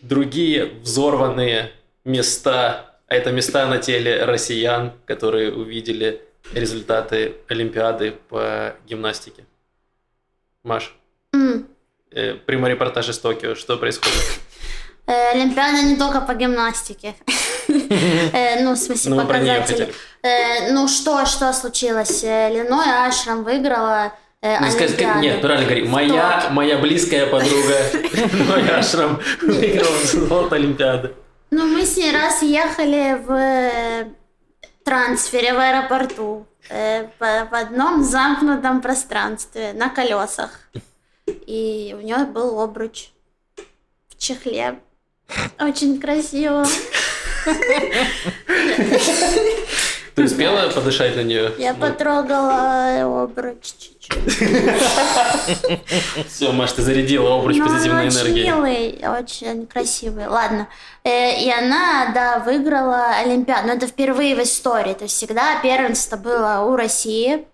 [0.00, 1.72] другие взорванные
[2.06, 2.96] места.
[3.06, 6.22] А это места на теле россиян, которые увидели
[6.54, 9.44] результаты Олимпиады по гимнастике.
[10.64, 10.94] Маш,
[11.34, 11.68] М.
[12.12, 13.54] э, прямой репортаж из Токио.
[13.54, 14.40] Что происходит?
[15.06, 17.14] Э, Олимпиада не только по гимнастике.
[17.68, 19.92] Э, Ну, в смысле, Ну, показатели.
[20.22, 22.22] Э, Ну, что, что случилось?
[22.24, 25.20] Э, Леной Ашрам выиграла Ну, скажи, Олимпиаду.
[25.20, 25.88] нет, правильно говори.
[25.88, 27.76] Моя, моя близкая подруга
[28.48, 31.14] Ной Ашрам выиграла золото Олимпиады.
[31.50, 34.08] Ну, мы с ней раз ехали в
[34.84, 36.46] трансфере в аэропорту
[37.18, 40.50] по- в одном замкнутом пространстве на колесах.
[41.26, 43.08] И у нее был обруч
[44.08, 44.78] в чехле.
[45.58, 46.64] Очень красиво.
[50.14, 51.52] Ты успела подышать на нее?
[51.58, 54.38] Я потрогала обруч чуть-чуть.
[56.26, 58.46] Все, Маш, ты зарядила обруч Ну, позитивной энергией.
[58.46, 60.26] милый, очень красивый.
[60.26, 60.68] Ладно.
[61.04, 63.68] Э, И она, да, выиграла Олимпиаду.
[63.68, 64.94] Но это впервые в истории.
[64.94, 67.44] То есть всегда первенство было у России.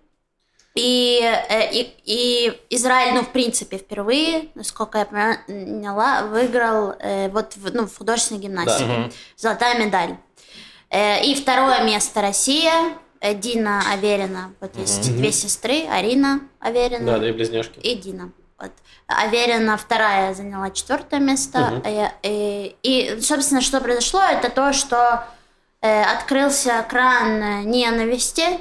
[0.75, 7.55] И, э, и, и Израиль, ну, в принципе, впервые, насколько я поняла, выиграл э, вот
[7.55, 8.85] в, ну, в художественной гимнастике.
[8.85, 9.11] Мгм.
[9.37, 10.17] Золотая медаль.
[10.89, 12.73] Э, И второе место Россия.
[13.35, 14.53] Дина Аверина.
[14.59, 15.85] Вот есть две сестры.
[15.89, 17.79] Арина Аверина Да, две близняшки.
[17.79, 18.31] и Дина.
[18.59, 18.71] Вот.
[19.07, 21.59] Аверина вторая заняла четвертое место.
[21.59, 21.81] Мгм.
[21.85, 25.23] Э, э, И, собственно, что произошло, это то, что
[25.81, 28.59] э, открылся кран ненависти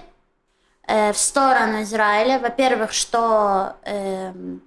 [0.86, 2.38] э, в сторону Израиля.
[2.38, 4.62] Во-первых, что эм,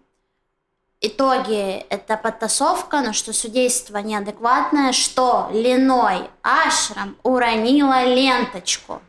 [1.02, 9.02] итоги это подтасовка, но что судейство неадекватное, что Леной Ашрам уронила ленточку.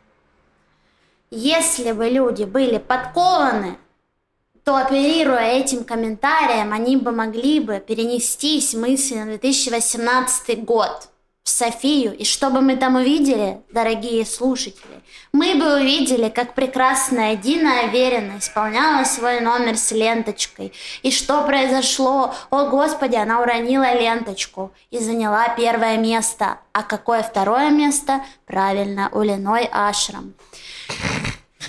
[1.31, 3.79] Если бы люди были подкованы,
[4.65, 11.09] то оперируя этим комментарием, они бы могли бы перенестись мысли на 2018 год
[11.47, 12.13] в Софию.
[12.13, 15.01] И что бы мы там увидели, дорогие слушатели?
[15.33, 20.73] Мы бы увидели, как прекрасная Дина Аверина исполняла свой номер с ленточкой.
[21.03, 22.35] И что произошло?
[22.51, 26.59] О, Господи, она уронила ленточку и заняла первое место.
[26.73, 28.25] А какое второе место?
[28.45, 30.35] Правильно, у Леной Ашрам.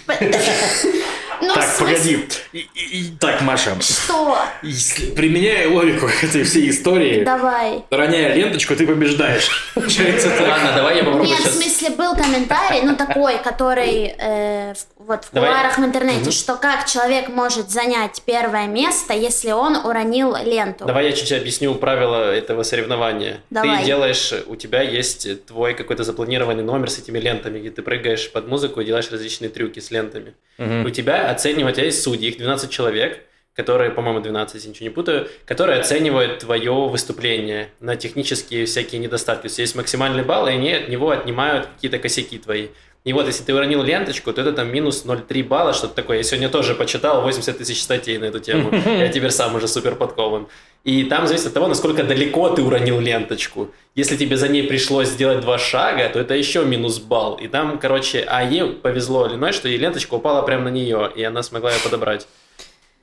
[1.41, 2.27] Ну, в Так, смысле- погоди.
[2.53, 4.37] И- и- и- так, Маша, Что?
[4.63, 7.83] если- применяя логику этой всей истории, Давай.
[7.89, 9.49] роняя ленточку, ты побеждаешь.
[9.75, 10.47] Получается так.
[10.47, 15.31] Ладно, давай я попробую Нет, в смысле, был комментарий, ну такой, который э, вот в
[15.31, 15.49] Давай.
[15.49, 20.85] кулуарах в интернете, что как человек может занять первое место, если он уронил ленту.
[20.85, 23.41] Давай я чуть объясню правила этого соревнования.
[23.49, 23.79] Давай.
[23.79, 28.31] Ты делаешь, у тебя есть твой какой-то запланированный номер с этими лентами, где ты прыгаешь
[28.31, 30.33] под музыку и делаешь различные трюки с лентами.
[30.57, 33.23] У тебя оценивают, у тебя есть судьи, их 12 человек,
[33.57, 39.43] которые, по-моему, 12, если ничего не путаю, которые оценивают твое выступление на технические всякие недостатки.
[39.43, 42.67] То есть есть максимальный балл, и они от него отнимают какие-то косяки твои.
[43.03, 46.17] И вот, если ты уронил ленточку, то это там минус 0,3 балла, что-то такое.
[46.17, 48.69] Я сегодня тоже почитал 80 тысяч статей на эту тему.
[48.85, 50.49] Я теперь сам уже супер подкован.
[50.87, 53.71] И там зависит от того, насколько далеко ты уронил ленточку.
[53.93, 57.35] Если тебе за ней пришлось сделать два шага, то это еще минус балл.
[57.35, 61.23] И там, короче, а ей повезло Леной, что ей ленточка упала прямо на нее, и
[61.23, 62.25] она смогла ее подобрать.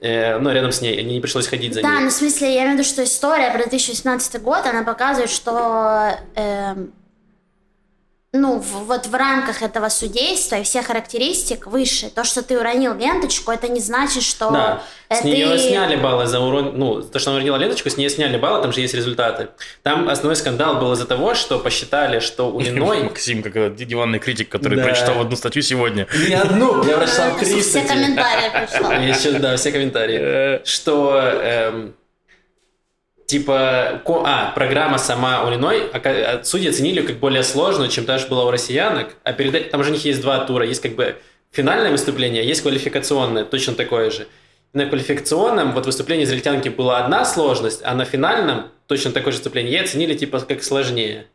[0.01, 2.05] Э, ну, рядом с ней, не пришлось ходить за Да, ней.
[2.05, 6.09] ну в смысле, я имею в виду, что история про 2018 год, она показывает, что
[6.37, 6.91] эм,
[8.37, 12.11] ну, в- вот в рамках этого судейства и всех характеристик выше.
[12.11, 15.95] То, что ты уронил ленточку, это не значит, что Да, э, с ты- нее сняли
[15.97, 16.73] баллы за урон...
[16.77, 19.49] Ну, то, что она уронила ленточку, с нее сняли баллы, там же есть результаты.
[19.85, 23.05] Там основной скандал был из-за того, что посчитали, что у Леной...
[23.05, 24.85] Максим, как диванный критик, который Да.
[24.85, 26.07] прочитал одну статью сегодня.
[26.29, 29.09] Не одну, я Ну, прочитал это три все комментарии.
[29.09, 30.61] Еще, да, все комментарии.
[30.65, 31.95] Что, эм,
[33.27, 38.45] типа, а, программа сама у а, судьи оценили как более сложную, чем та, что была
[38.45, 41.17] у россиянок, а перед этим, там же у них есть два тура, есть как бы
[41.51, 44.27] финальное выступление, а есть квалификационное, точно такое же.
[44.73, 49.73] На квалификационном вот выступлении израильтянки была одна сложность, а на финальном точно такое же выступление
[49.73, 51.27] ей оценили типа как сложнее.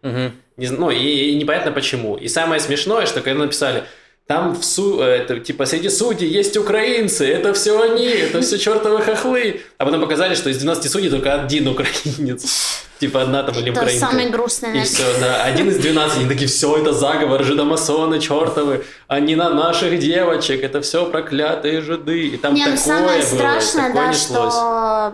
[0.58, 2.18] Не зн- ну, и, и непонятно почему.
[2.18, 3.86] И самое смешное, что когда написали,
[4.30, 8.60] там в су, э, это, типа среди судей есть украинцы, это все они, это все
[8.60, 9.62] чертовы хохлы.
[9.80, 12.84] А потом показали, что из 12 судей только один украинец.
[13.00, 14.06] Типа одна там или украинка.
[14.06, 15.44] самый грустный, И все, да.
[15.46, 20.82] Один из 12, они такие, все, это заговор, жидомасоны чертовы, они на наших девочек, это
[20.82, 22.28] все проклятые жиды.
[22.28, 24.54] И там Не, ну такое самое было, страшное, такое да, неслось.
[24.54, 25.14] что...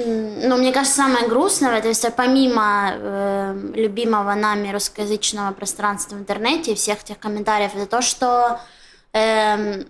[0.00, 6.20] Ну, мне кажется, самое грустное в этой истории, помимо э, любимого нами русскоязычного пространства в
[6.20, 8.60] интернете и всех тех комментариев, это то, что
[9.12, 9.88] эм,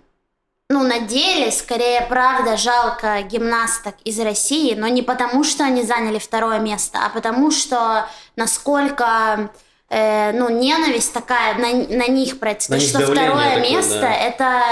[0.67, 6.17] ну, на деле, скорее, правда, жалко гимнасток из России, но не потому, что они заняли
[6.17, 9.51] второе место, а потому, что насколько
[9.89, 14.13] э, ну, ненависть такая на, на них проецирована, На них что второе такое, место да.
[14.13, 14.63] это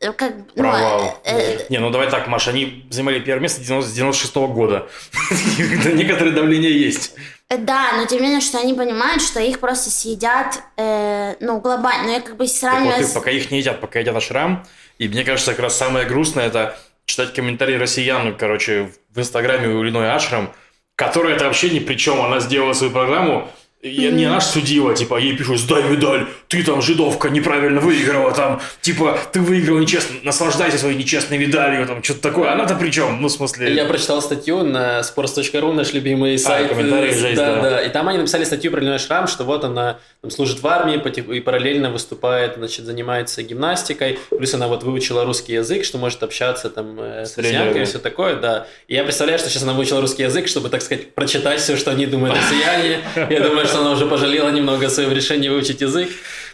[0.00, 1.20] э, как ну, Провал.
[1.24, 4.88] э, э, Не, ну давай так, Маша, они занимали первое место с 96 года.
[5.58, 7.14] Когда Некоторое давление есть.
[7.50, 12.04] Да, но тем не менее, что они понимают, что их просто съедят, э, ну, глобально.
[12.04, 13.04] Но я как бы вот, сравниваю...
[13.04, 14.66] с- пока их не едят, пока едят ашрам.
[14.98, 19.82] И мне кажется, как раз самое грустное это читать комментарии россиян, короче, в Инстаграме у
[19.82, 20.52] Ильиной Ашрам,
[20.94, 22.20] которая это вообще ни при чем.
[22.20, 23.48] Она сделала свою программу,
[23.80, 28.32] и не она ж судила, типа, ей пишут, сдай медаль, ты там, жидовка, неправильно выиграла,
[28.32, 32.50] там, типа, ты выиграл нечестно, наслаждайся своей нечестной медалью, там, что-то такое.
[32.50, 33.22] Она-то при чем?
[33.22, 33.72] Ну, в смысле...
[33.72, 36.70] Я прочитал статью на sports.ru, наш любимый сайт.
[36.70, 37.70] комментарии жесть, да, да.
[37.70, 37.82] да.
[37.82, 41.00] И там они написали статью про Леной Шрам, что вот она там, служит в армии
[41.36, 44.18] и параллельно выступает, значит, занимается гимнастикой.
[44.30, 48.00] Плюс она вот выучила русский язык, что может общаться там э, с россиянками и все
[48.00, 48.66] такое, да.
[48.88, 51.92] И я представляю, что сейчас она выучила русский язык, чтобы, так сказать, прочитать все, что
[51.92, 52.98] они думают россияне.
[53.30, 56.08] Я думаю, что она уже пожалела немного о своем решении выучить язык.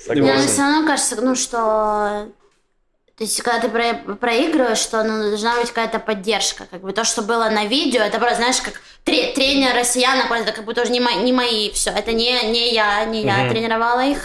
[0.08, 0.48] Мне Согласен.
[0.48, 2.26] все равно кажется, ну, что...
[3.16, 6.66] То есть, когда ты про- проигрываешь, что ну, должна быть какая-то поддержка.
[6.68, 10.50] Как бы то, что было на видео, это просто, знаешь, как тре- тренер россиян, это
[10.50, 11.90] как бы тоже не, мои, не мои все.
[11.90, 13.50] Это не, не я, не я Мгм.
[13.50, 14.24] тренировала их.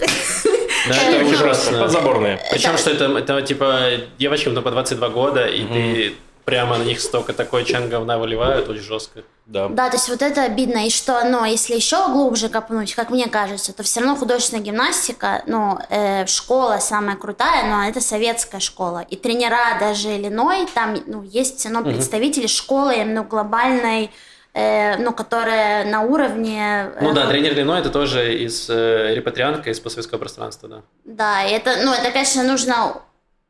[0.88, 1.80] Да, Это ужасно.
[1.82, 2.40] Подзаборные.
[2.52, 6.16] Причем, что это, это типа девочкам по 22 года, и ты
[6.50, 9.22] прямо на них столько такой чан говна выливают, очень жестко.
[9.46, 9.68] Да.
[9.68, 10.88] Да, то есть вот это обидно.
[10.88, 15.44] И что, но если еще глубже копнуть, как мне кажется, то все равно художественная гимнастика,
[15.46, 19.06] ну, э, школа самая крутая, но это советская школа.
[19.10, 24.10] И тренера даже Иллиной, там ну, есть все равно представители школы именно глобальной,
[24.54, 26.92] э, ну, которая на уровне...
[26.96, 30.82] э, Ну да, тренер Лино это тоже из э, репатриантка, из постсоветского пространства, да.
[31.06, 33.02] Да, и это, ну, это, конечно, нужно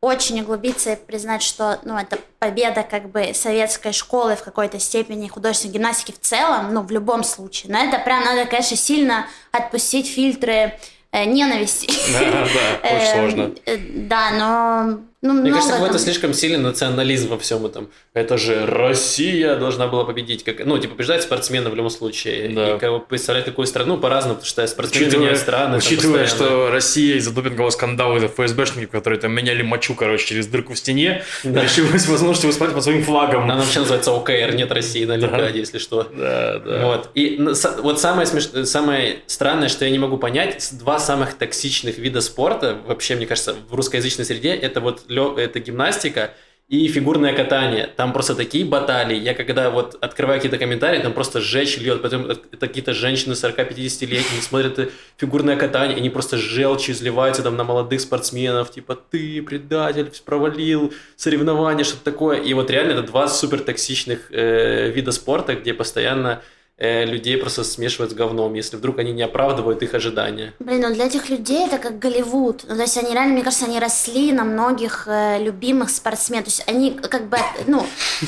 [0.02, 5.28] очень углубиться и признать, что, ну, это победа как бы советской школы в какой-то степени
[5.28, 7.72] художественной гимнастики в целом, ну, в любом случае.
[7.74, 10.80] Но это прям надо, конечно, сильно отпустить фильтры
[11.12, 11.88] э, ненависти.
[12.14, 13.56] Да, да, очень Эм, сложно.
[13.66, 16.02] э, Да, но Ну, Мне кажется, какой-то там.
[16.04, 17.90] слишком сильный национализм во всем этом.
[18.14, 20.46] Это же Россия должна была победить.
[20.46, 22.50] Как, ну, типа, побеждать спортсмены в любом случае.
[22.56, 22.76] Да.
[22.76, 25.78] И как бы представлять какую страну по-разному, потому что спортсмены Учитывая, меняют страны.
[25.78, 30.74] учитывая что Россия из-за допингового скандала из-за ФСБшников, которые там меняли мочу, короче, через дырку
[30.74, 31.64] в стене, Да.
[31.64, 33.44] лишилась возможности выступать под своим флагом.
[33.44, 36.08] Она вообще называется ОКР, нет России на Олимпиаде, если что.
[36.16, 36.86] Да, да.
[36.86, 37.10] Вот.
[37.14, 38.46] И ну, вот самое, смеш...
[38.70, 43.56] самое странное, что я не могу понять, два самых токсичных вида спорта, вообще, мне кажется,
[43.70, 46.34] в русскоязычной среде, это вот это гимнастика
[46.70, 47.88] и фигурное катание.
[47.88, 49.18] Там просто такие баталии.
[49.18, 52.04] Я когда вот открываю какие-то комментарии, там просто жечь льет.
[52.04, 58.00] Потом это какие-то женщины 40-50-летние смотрят фигурное катание, они просто желчью изливаются там на молодых
[58.02, 58.70] спортсменов.
[58.70, 62.38] Типа, ты предатель, провалил соревнования, что-то такое.
[62.38, 66.44] И вот реально это два супер токсичных э, вида спорта, где постоянно
[66.80, 70.54] э, людей просто смешивают с говном, если вдруг они не оправдывают их ожидания.
[70.60, 72.64] Блин, ну для этих людей это как Голливуд.
[72.68, 76.46] Ну, то есть они реально, мне кажется, они росли на многих э, любимых спортсменов.
[76.46, 77.38] То есть они как бы,
[77.68, 77.86] ну,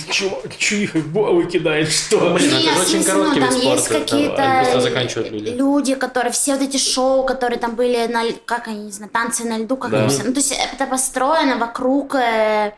[0.10, 2.34] Чувак, чё их в голову кидает, что?
[2.34, 5.50] Блин, это Нет, же очень смысле, короткий ну, вид там есть спорта, какие-то заканчивают люди.
[5.50, 9.46] люди, которые все вот эти шоу, которые там были на, как они, не знаю, танцы
[9.46, 10.24] на льду, как они все.
[10.24, 12.74] Ну, то есть это построено вокруг э,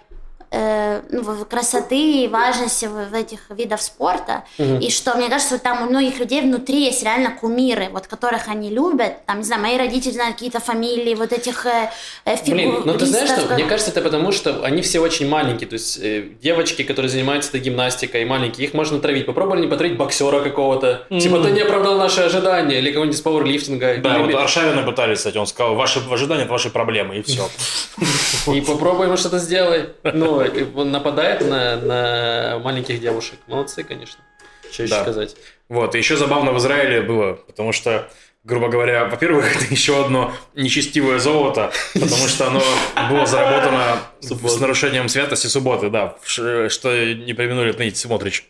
[0.54, 4.44] ну, в- красоты и важности в, в этих видов спорта.
[4.58, 8.48] И что, мне кажется, вот там у многих людей внутри есть реально кумиры, вот которых
[8.48, 9.26] они любят.
[9.26, 11.90] Там, не знаю, мои родители знают какие-то фамилии вот этих э,
[12.26, 13.48] э, Блин, ну ты знаешь, что?
[13.48, 15.68] как- Мне кажется, это потому, что они все очень маленькие.
[15.68, 19.26] То есть э, девочки, которые занимаются этой гимнастикой, маленькие, их можно травить.
[19.26, 21.08] Попробовали не потравить боксера какого-то.
[21.10, 22.78] Типа, ты не оправдал наши ожидания.
[22.80, 23.98] Или кого-нибудь из пауэрлифтинга.
[23.98, 27.50] Да, Или- вот Аршавина пытались, кстати, он сказал, ваши ожидания– это ваши проблемы, и все.
[28.54, 29.90] И попробуй ему что-то сделай.
[30.14, 30.43] Ну,
[30.76, 33.40] он нападает на, на маленьких девушек.
[33.48, 34.24] Молодцы, конечно.
[34.72, 35.02] Что еще Да.
[35.04, 35.36] сказать?
[35.70, 38.10] Вот, и еще забавно в Израиле было, потому что,
[38.44, 42.62] грубо говоря, во-первых, это еще одно нечестивое золото, потому что оно
[43.10, 48.46] было заработано с нарушением святости субботы, да, что не применули отметить Смотрич.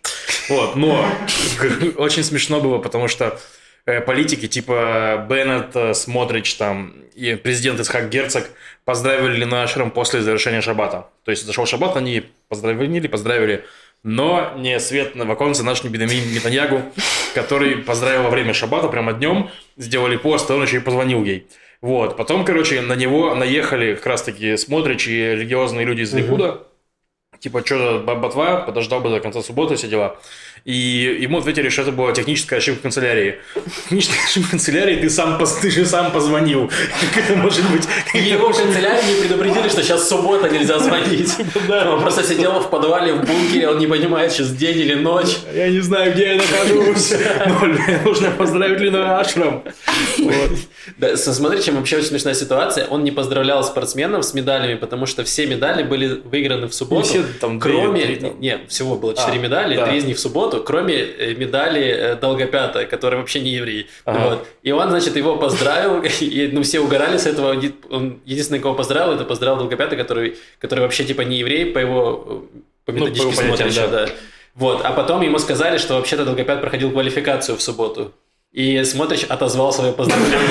[0.50, 1.06] Вот, но
[1.98, 3.40] очень смешно было, потому что
[3.86, 8.50] политики типа Беннет, э, Смотрич там и президент Исхак Герцог
[8.86, 11.08] поздравили Лина Ашером после завершения шаббата.
[11.24, 13.66] То есть зашел шаббат, они поздравили, поздравили,
[14.04, 16.82] но не свет в оконце наш Бенемин Нетаньягу,
[17.36, 21.48] который поздравил во время шаббата, прямо днем, сделали пост, он еще и позвонил ей.
[21.82, 26.68] Вот, потом, короче, на него наехали как раз-таки Смотрич и религиозные люди из Ликуда,
[27.44, 30.16] типа, что ботва, подождал бы до конца субботы, все дела.
[30.64, 33.40] И ему ответили, что это была техническая ошибка канцелярии.
[33.84, 36.72] Техническая ошибка канцелярии, ты, сам, ты же сам позвонил.
[37.02, 37.86] Как это может быть?
[38.14, 41.34] Его в канцелярии не предупредили, что сейчас суббота, нельзя звонить.
[41.70, 45.38] Он просто сидел в подвале, в бункере, он не понимает, сейчас день или ночь.
[45.54, 47.14] Я не знаю, где я нахожусь.
[47.46, 49.64] Но нужно поздравить Лину Ашрам.
[51.16, 52.88] Смотри, чем вообще очень смешная ситуация.
[52.88, 57.26] Он не поздравлял спортсменов с медалями, потому что все медали были выиграны в субботу.
[57.40, 58.06] Там кроме...
[58.06, 58.40] три там.
[58.40, 59.88] Не, всего было четыре А, медали, да.
[59.88, 63.88] три из них в субботу, кроме э, медали э, Долгопята, который вообще не еврей.
[64.06, 64.30] Ага.
[64.30, 64.48] Вот.
[64.64, 67.56] И он, значит, его поздравил, и ну, все угорали с этого.
[67.90, 72.24] Он, единственный, кого поздравил, это поздравил Долгопята, который, который вообще типа не еврей по его
[72.26, 74.06] э, по Ну, по методичке понятиям, Смотрича, да.
[74.06, 74.12] да.
[74.56, 78.14] Вот, а потом ему сказали, что вообще-то Долгопят проходил квалификацию в субботу.
[78.52, 80.40] И Смотрич отозвал свое поздравление.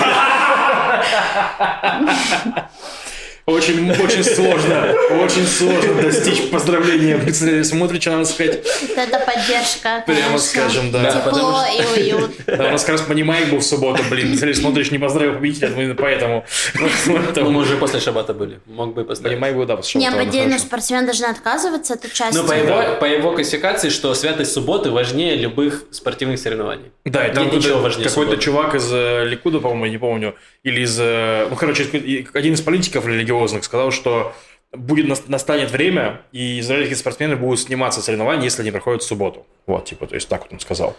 [3.45, 7.21] Очень, очень сложно, очень сложно достичь поздравления
[7.65, 8.61] Смотрича, надо сказать.
[8.83, 10.39] Вот это поддержка, Прямо конечно.
[10.39, 11.03] скажем, да.
[11.03, 11.65] Да, потому Тепло
[11.99, 12.31] и уют.
[12.47, 15.95] Да, у нас как раз понимаем был в субботу, блин, председатель Смотрич не поздравил победителя,
[15.95, 16.45] поэтому.
[16.75, 18.61] Ну, мы уже после шабата были.
[18.67, 19.33] Мог бы поставить.
[19.35, 20.01] Понимаю, его, да, пошел.
[20.01, 20.65] Не, да, по ну, идее, ну, хорошо.
[20.67, 22.41] спортсмен должен отказываться от участия.
[22.41, 26.93] Ну, по его, по его классификации, что святость субботы важнее любых спортивных соревнований.
[27.05, 28.45] Да, и там какой-то, важнее какой-то субботы.
[28.45, 30.97] чувак из э, Ликуда, по-моему, я не помню, или из...
[31.01, 34.35] э, Ну, короче, и один из политиков религиозных сказал, что
[34.73, 39.07] будет нас- настанет время, и израильские спортсмены будут сниматься с соревнований, если они проходят в
[39.07, 39.47] субботу.
[39.67, 40.97] Вот, типа, то есть так вот он сказал.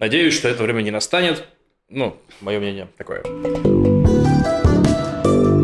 [0.00, 1.44] Надеюсь, что это время не настанет.
[1.88, 3.22] Ну, мое мнение такое.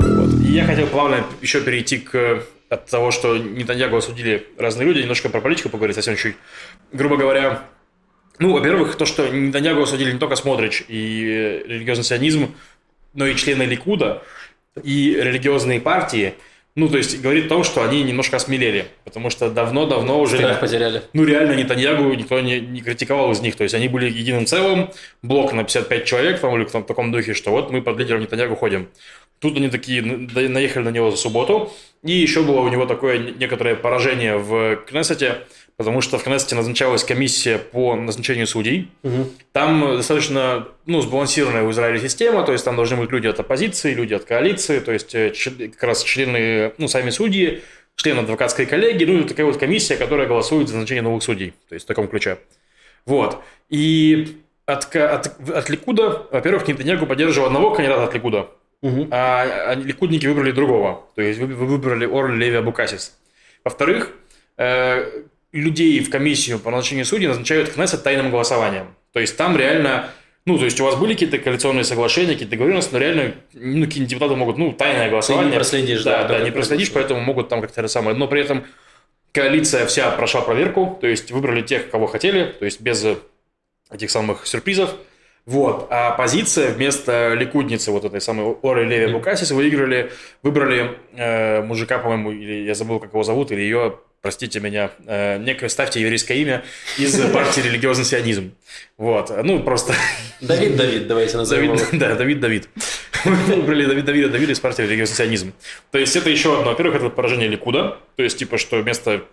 [0.01, 0.31] Вот.
[0.45, 5.41] Я хотел плавно еще перейти к от того, что Нетаньягу осудили разные люди, немножко про
[5.41, 6.37] политику поговорить совсем чуть.
[6.93, 7.65] Грубо говоря,
[8.39, 12.55] ну, во-первых, то, что Нетаньягу осудили не только Смотрич и религиозный сионизм,
[13.13, 14.23] но и члены Ликуда,
[14.83, 16.35] и религиозные партии,
[16.77, 20.37] ну, то есть говорит о том, что они немножко осмелели, потому что давно-давно уже...
[20.39, 21.03] Страх потеряли.
[21.13, 23.57] Ну, реально, Нетаньягу никто не, не критиковал из них.
[23.57, 24.91] То есть они были единым целым,
[25.23, 28.21] блок на 55 человек, там, или в том- таком духе, что вот мы под лидером
[28.21, 28.89] Нетаньягу ходим.
[29.41, 31.73] Тут они такие наехали на него за субботу.
[32.05, 35.39] И еще было у него такое не- некоторое поражение в Кнессете,
[35.81, 38.91] потому что в Кнессете назначалась комиссия по назначению судей.
[39.53, 43.95] Там достаточно ну, сбалансированная в Израиле система, то есть там должны быть люди от оппозиции,
[43.95, 45.33] люди от коалиции, то есть э,
[45.71, 47.63] как раз члены, ну, сами судьи,
[47.97, 51.55] член адвокатской коллегии, ну, и такая вот комиссия, которая голосует за назначение новых судей.
[51.71, 52.37] То есть в таком ключе.
[53.07, 53.43] Вот.
[53.71, 58.51] И от, от, от Ликуда, во-первых, Нетаньягу поддерживал одного кандидата от Ликуда,
[58.83, 59.09] Мгм.
[59.11, 61.07] а, а ликудники выбрали другого.
[61.15, 63.17] То есть вы, вы выбрали Орли Леви Абукасис.
[63.65, 64.13] Во-вторых,
[64.59, 65.23] э,
[65.53, 68.95] людей в комиссию по назначению судей назначают Кнессет тайным голосованием.
[69.13, 70.11] То есть там реально,
[70.47, 74.09] ну, то есть у вас были какие-то коалиционные соглашения, какие-то договоренности, но реально, ну, какие-то
[74.09, 75.53] депутаты могут, ну, тайное голосование.
[75.55, 76.23] проследишь, да.
[76.23, 77.09] да, Да, не проследишь, происходит.
[77.09, 78.17] поэтому могут там как-то это самое.
[78.17, 78.65] Но при этом
[79.33, 83.05] коалиция вся прошла проверку, то есть выбрали тех, кого хотели, то есть без
[83.91, 84.95] этих самых сюрпризов.
[85.47, 85.89] Вот.
[85.91, 92.31] А оппозиция вместо ликудницы, вот этой самой Оры Леви Букасис, выиграли, выбрали э, мужика, по-моему,
[92.31, 96.65] или я забыл, как его зовут, или ее, простите меня, э, некое, ставьте еврейское имя,
[96.99, 98.53] из партии религиозный сионизм.
[98.97, 99.31] Вот.
[99.45, 99.95] Ну, просто
[100.41, 101.99] Давид, Давид, давайте назовем Давид, его.
[101.99, 102.69] да, Давид Давид.
[103.25, 105.53] Выбрали Давид Давида Давида из партии религиозный сионизм.
[105.91, 106.71] То есть это еще одно.
[106.71, 107.99] Во-первых, это поражение Ликуда.
[108.17, 109.25] То есть, типа, что вместо,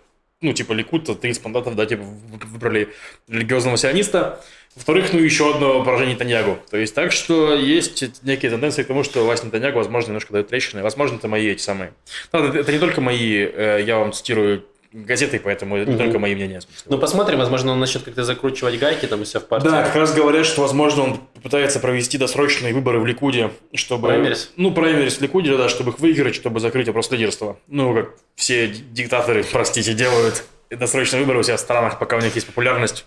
[0.42, 2.90] ну, типа, Ликуда 30 мандатов, да, типа, вы- выбрали
[3.30, 4.44] религиозного сиониста.
[4.76, 6.60] Во-вторых, ну, еще одно поражение Нетаньягу.
[6.70, 10.50] То есть, так что есть некие тенденции к тому, что власть Нетаньягу, возможно, немножко дает
[10.50, 10.84] трещины.
[10.84, 11.94] Возможно, это мои эти самые.
[12.32, 16.04] Это, это не только мои, э, я вам цитирую газеты, поэтому это не Мгм.
[16.06, 16.60] только мои мнения.
[16.88, 19.68] Ну, посмотрим, возможно, он начнет как-то закручивать гайки там у себя в партии.
[19.68, 24.08] Да, как раз говорят, что, возможно, он пытается провести досрочные выборы в Ликуде, чтобы...
[24.08, 24.52] Праймерис?
[24.56, 27.58] Ну, праймерис в Ликуде, да, чтобы их выиграть, чтобы закрыть вопрос лидерства.
[27.68, 32.22] Ну, как все ди- диктаторы, простите, делают досрочные выборы у себя в странах, пока у
[32.22, 33.06] них есть популярность.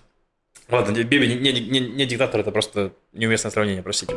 [0.71, 4.15] Ладно, Биби не, не, не- не диктатор, это просто неуместное сравнение, простите.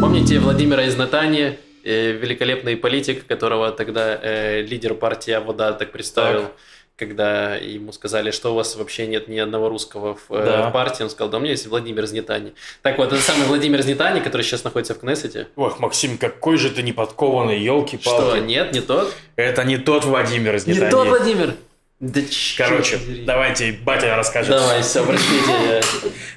[0.00, 1.58] Помните Владимира из Натании,
[1.90, 6.52] великолепный политик, которого тогда э, лидер партии Авода так представил, Так.
[6.96, 10.70] когда ему сказали, что у вас вообще нет ни одного русского в, э, Да.
[10.70, 12.54] в партии, он сказал, да у меня есть Владимир из Нетани.
[12.82, 15.48] Так вот, это самый Владимир из Нетани, который сейчас находится в Кнессете.
[15.56, 19.14] Ох, Максим, какой же ты неподкованный, елки Что, нет, не тот?
[19.36, 21.54] Это не тот Владимир из Не тот Владимир?
[21.98, 22.20] Да
[22.58, 24.50] Короче, давайте батя расскажет.
[24.50, 25.82] Давай, все, простите.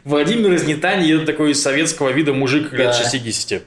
[0.05, 2.93] Владимир из Нетании это такой советского вида мужик лет Да.
[2.93, 3.63] 60.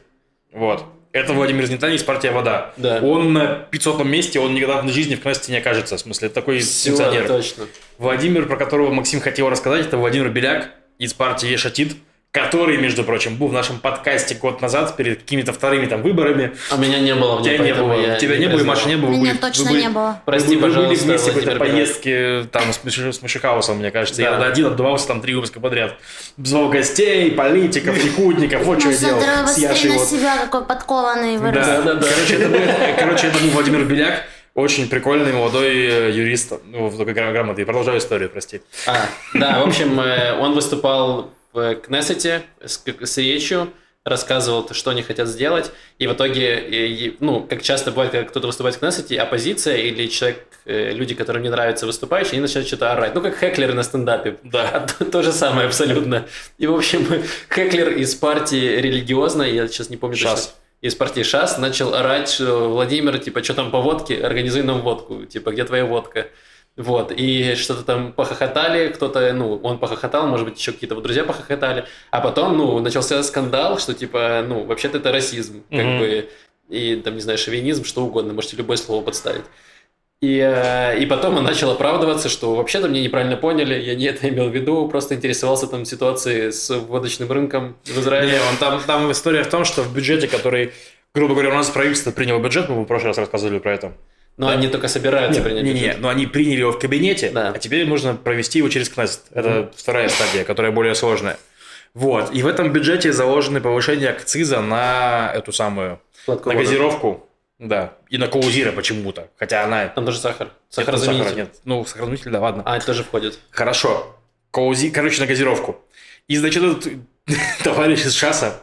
[0.52, 0.84] Вот.
[1.12, 2.72] Это Владимир из Нетании из партии «Вода».
[2.78, 3.00] Да.
[3.02, 5.96] Он на 500 месте, он никогда в жизни в Кнессете не окажется.
[5.96, 7.28] В смысле, это такой Всё, пенсионер.
[7.28, 7.64] точно.
[7.98, 11.92] Владимир, про которого Максим хотел рассказать, это Владимир Беляк из партии Ешатит,
[12.32, 16.52] который, между прочим, был в нашем подкасте год назад перед какими-то вторыми там выборами.
[16.70, 18.74] А меня не было в ней, Тебя не было, я тебя не было, и признал.
[18.74, 19.10] Маши не было.
[19.10, 20.20] Меня были- точно были- не было.
[20.24, 22.78] Прости, вы, вы были пожалуйста, вместе в какой-то поездке там с,
[23.18, 24.22] с Мишихаусом, мне кажется.
[24.22, 24.30] Да.
[24.30, 25.94] Я один отдувался там три выпуска подряд.
[26.38, 29.90] Звал гостей, политиков, ликудников, вот что я делал с Яшей.
[29.90, 31.66] на себя, какой подкованный вырос.
[31.66, 31.94] Да, это
[32.48, 32.58] был,
[32.98, 34.22] короче, это был Владимир Беляк,
[34.54, 37.66] очень прикольный молодой э, юрист, ну, гра- грамотный.
[37.66, 38.62] Продолжаю историю, прости.
[38.86, 39.04] А,
[39.34, 43.72] да, в общем, э, он выступал в Кнессете с, с речью,
[44.04, 48.74] рассказывал, что они хотят сделать, и в итоге, ну, как часто бывает, когда кто-то выступает
[48.74, 53.14] в Кнессете, оппозиция или человек, э, люди, которым не нравятся выступающие, они начинают что-то орать.
[53.14, 54.38] Ну, как хеклеры на стендапе.
[54.42, 54.70] Да.
[54.72, 56.26] А то, то же самое абсолютно.
[56.58, 57.06] И, в общем,
[57.54, 60.46] хеклер из партии религиозной, я сейчас не помню ШАС.
[60.46, 64.80] точно, из партии ШАС начал орать, что Владимир, типа, что там по водке, организуй нам
[64.80, 66.26] водку, типа, где твоя водка?
[66.76, 71.22] Вот, и что-то там похохотали, кто-то, ну, он похохотал, может быть, еще какие-то его друзья
[71.22, 75.98] похохотали, а потом, ну, начался скандал, что, типа, ну, вообще-то это расизм, как Мгм.
[75.98, 76.30] бы,
[76.70, 79.44] и, там, не знаю, шовинизм, что угодно, можете любое слово подставить.
[80.22, 84.28] И, э, и потом он начал оправдываться, что вообще-то мне неправильно поняли, я не это
[84.28, 88.32] имел в виду, просто интересовался там ситуацией с водочным рынком в Израиле.
[88.34, 90.72] Не, он там, там история в том, что в бюджете, который,
[91.12, 93.92] грубо говоря, у нас правительство приняло бюджет, мы в прошлый раз рассказывали про это.
[94.36, 97.52] Но они только собираются принять не, не, но они приняли его в кабинете, Да.
[97.54, 99.20] а теперь нужно провести его через Кнессет.
[99.32, 101.36] Это вторая стадия, которая более сложная.
[101.94, 102.32] Вот.
[102.34, 107.28] И в этом бюджете заложены повышение акциза на эту самую, Сладкую на газировку.
[107.58, 107.92] Да.
[108.08, 109.28] И на коузира почему-то.
[109.36, 109.86] Хотя она...
[109.88, 110.46] Там тоже сахар.
[110.46, 111.24] Нет, Сахарозаменитель.
[111.24, 111.54] сахара нет.
[111.64, 112.62] Ну, сахарозаменитель, да, ладно.
[112.66, 113.38] А, это тоже входит.
[113.50, 114.16] Хорошо.
[114.50, 115.80] Коузи, короче, на газировку.
[116.26, 116.92] И, значит, этот
[117.62, 118.60] товарищ из ШАСа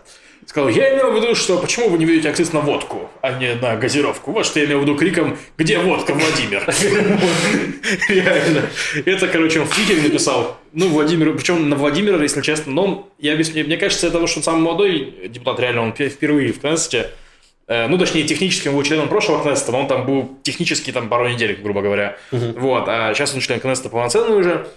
[0.49, 3.53] сказал, я имел в виду, что почему вы не ведете акциз на водку, а не
[3.53, 4.31] на газировку?
[4.31, 6.65] Вот что я имел в виду криком, где водка, Владимир?
[8.09, 8.63] Реально.
[9.05, 10.57] Это, короче, он в Твиттере написал.
[10.73, 14.39] Ну, Владимир, причем на Владимира, если честно, но я объясню, мне кажется, это того, что
[14.39, 17.11] он самый молодой депутат, реально, он впервые в Кнессете.
[17.67, 21.09] Э, Ну, точнее, технически он был членом прошлого Кнессета, но он там был технически там
[21.09, 22.17] пару недель, грубо говоря.
[22.31, 24.67] Вот, а сейчас он член Кнессета полноценный уже.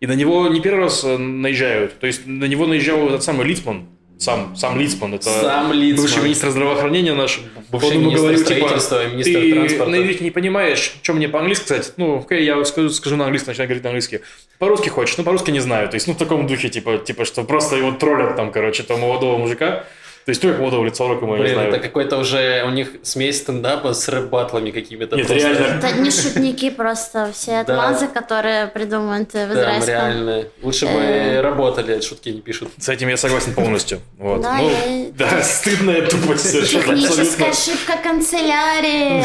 [0.00, 2.00] И на него не первый раз э, наезжают.
[2.00, 3.86] То есть на него наезжал этот самый Лицман.
[4.20, 5.14] Сам, сам Лицман.
[5.14, 6.04] Это Сам Лицман.
[6.04, 7.40] бывший министр здравоохранения наш.
[7.70, 9.90] Бывший Он ему министр говорил, типа, министр ты транспорта.
[9.90, 11.94] на иврите не понимаешь, что мне по-английски сказать?
[11.96, 14.20] Ну, окей, я скажу, скажу на английском, начинаю говорить на английски.
[14.58, 15.16] По-русски хочешь?
[15.16, 15.88] Ну, по-русски не знаю.
[15.88, 18.98] То есть, ну, в таком духе, типа, типа, что просто его троллят там, короче, этого
[18.98, 19.84] молодого мужика.
[20.26, 21.68] То есть, как Молдова лицо роком, я не Блин, знаю.
[21.70, 25.16] это какой-то уже у них смесь стендапа с рэп-батлами какими-то.
[25.16, 25.48] Нет, просто.
[25.48, 25.78] реально.
[25.78, 27.60] Это не шутники просто, все Да.
[27.74, 29.86] отмазы, которые придумывают в израильском.
[29.88, 30.44] реально.
[30.62, 31.40] Лучше бы Э.
[31.40, 32.68] работали, шутки не пишут.
[32.78, 34.00] С этим я согласен полностью.
[34.18, 34.42] Вот.
[34.42, 39.24] Да, ну, я- да, стыдная тупость совершенно Техническая ошибка канцелярии.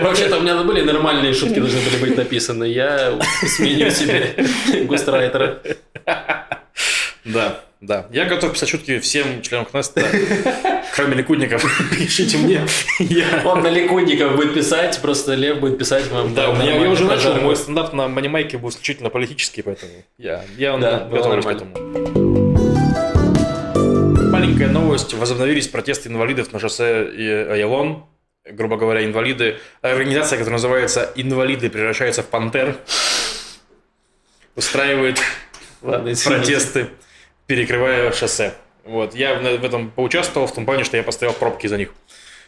[0.02, 2.64] Вообще-то у меня были нормальные шутки, должны были быть написаны.
[2.64, 4.34] Я сменю себе
[4.84, 5.58] густрайтера.
[7.24, 8.06] Да, да.
[8.10, 10.02] Я готов писать шутки всем членам Кнеста,
[10.94, 11.64] кроме ликудников.
[11.96, 12.66] Пишите мне.
[13.44, 16.34] Он на ликудников будет писать, просто Лев будет писать вам.
[16.34, 20.44] Да, у меня я уже начал, мой стендап на манимайке был исключительно политический, поэтому я,
[21.10, 21.72] готовлюсь к этому.
[24.32, 25.14] Маленькая новость.
[25.14, 27.06] Возобновились протесты инвалидов на шоссе
[27.50, 28.06] Аялон.
[28.44, 29.58] Грубо говоря, инвалиды.
[29.82, 32.76] Организация, которая называется «Инвалиды превращаются в пантер»,
[34.56, 35.20] устраивает
[35.82, 36.88] Ладно, протесты,
[37.52, 38.54] перекрывая шоссе.
[38.84, 39.14] Вот.
[39.14, 41.90] Я в этом поучаствовал в том плане, что я поставил пробки за них.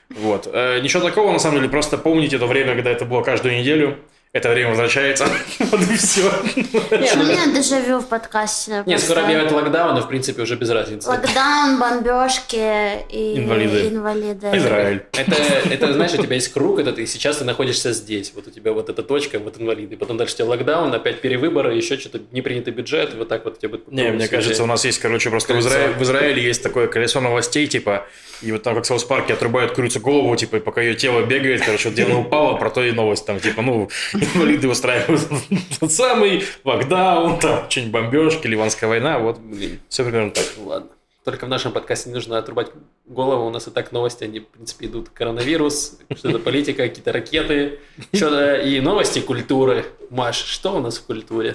[0.08, 0.48] Вот.
[0.50, 3.98] Э, Ничего такого, на самом деле, просто помните то время, когда это было каждую неделю.
[4.34, 5.28] Это время возвращается.
[5.60, 6.22] Вот и все.
[6.22, 8.82] У меня дежавю в подкасте.
[8.84, 11.08] Не, скоро объявят локдаун, но в принципе уже без разницы.
[11.08, 13.88] Локдаун, бомбежки и Инвалиды.
[13.88, 14.48] инвалиды.
[14.56, 15.04] Израиль.
[15.12, 15.36] Это,
[15.70, 18.32] это, знаешь, у тебя есть круг, это ты сейчас ты находишься здесь.
[18.34, 19.96] Вот у тебя вот эта точка, вот инвалиды.
[19.96, 23.56] Потом дальше у тебя локдаун, опять перевыборы, еще что-то непринятый бюджет, и вот так вот
[23.56, 23.90] у тебя будет...
[23.92, 25.68] Не, мне кажется, у нас есть, короче, просто в Колесо.
[25.68, 28.06] Израиле, в Израиле есть такое колесо новостей, типа,
[28.42, 30.94] и вот там как в South Park е отрубают курице голову, типа, и пока ее
[30.94, 33.88] тело бегает, короче, вот где она упала, про то и новость, там, типа, ну,
[34.24, 35.28] инвалиды устраивают
[35.80, 40.44] тот самый локдаун, там, что-нибудь бомбежки, Ливанская война, вот, Блин, все примерно так.
[40.58, 40.88] ладно.
[41.24, 42.68] Только в нашем подкасте не нужно отрубать
[43.06, 45.08] голову, у нас и так новости, они, в принципе, идут.
[45.08, 47.80] Коронавирус, что-то политика, какие-то ракеты,
[48.12, 49.86] что-то и новости культуры.
[50.10, 51.52] Маш, что у нас в культуре?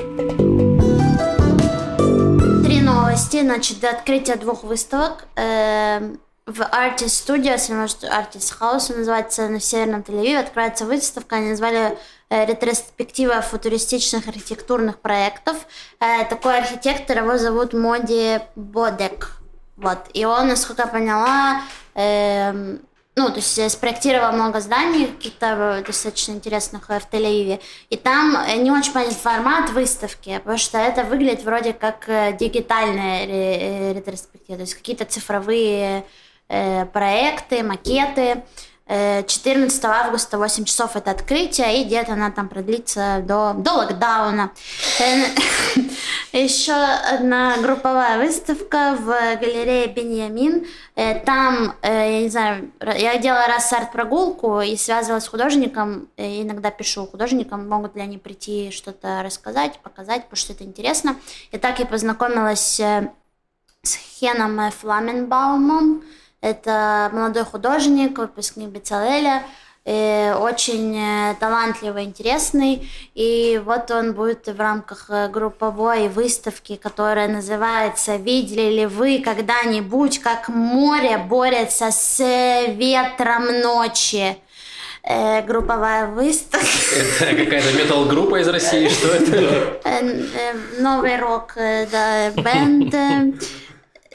[2.66, 3.42] Три новости.
[3.42, 9.60] Значит, до открытия двух выставок эм, в Artist Studios, или может Artist House называется, на
[9.60, 11.96] Северном Тель-Авиве откроется выставка, они назвали
[12.30, 15.58] ретроспектива футуристичных архитектурных проектов.
[16.00, 19.42] Э, такой архитектор, его зовут Моди Бодек.
[19.78, 20.00] Вот.
[20.14, 21.62] И он, насколько я поняла,
[21.96, 22.82] эм,
[23.16, 27.60] ну, то есть э, спроектировал много зданий, каких-то э, достаточно интересных э, в Тель-Авиве.
[27.90, 32.38] И там э, не очень понятен формат выставки, потому что это выглядит вроде как э,
[32.40, 36.06] дигитальная ре- э, ретроспектива, то есть какие-то цифровые
[36.48, 38.44] э, проекты, макеты.
[38.92, 44.52] Э, 14 августа 8 часов это открытие, и где-то она там продлится до, до локдауна.
[45.00, 45.26] Э,
[46.44, 49.06] Еще одна групповая выставка в
[49.40, 50.66] галерее Беньямин.
[50.96, 56.08] Э, Там, э, я не знаю, я делала раз арт-прогулку и связывалась с художником.
[56.18, 61.16] Э, Иногда пишу художникам, могут ли они прийти что-то рассказать, показать, потому что это интересно.
[61.52, 63.12] И так я познакомилась э,
[63.84, 66.04] с Хеном э, Фламенбаумом.
[66.42, 69.44] Это молодой художник, выпускник Бецалеля,
[69.84, 72.90] э, очень э, талантливый, интересный.
[73.14, 80.20] И вот он будет в рамках э, групповой выставки, которая называется «Видели ли вы когда-нибудь,
[80.20, 84.38] как море борется с ветром ночи?»
[85.04, 86.68] Э, Групповая выставка.
[87.20, 89.82] Это какая-то метал-группа из России, что это?
[90.80, 92.94] Новый рок, да, бенд.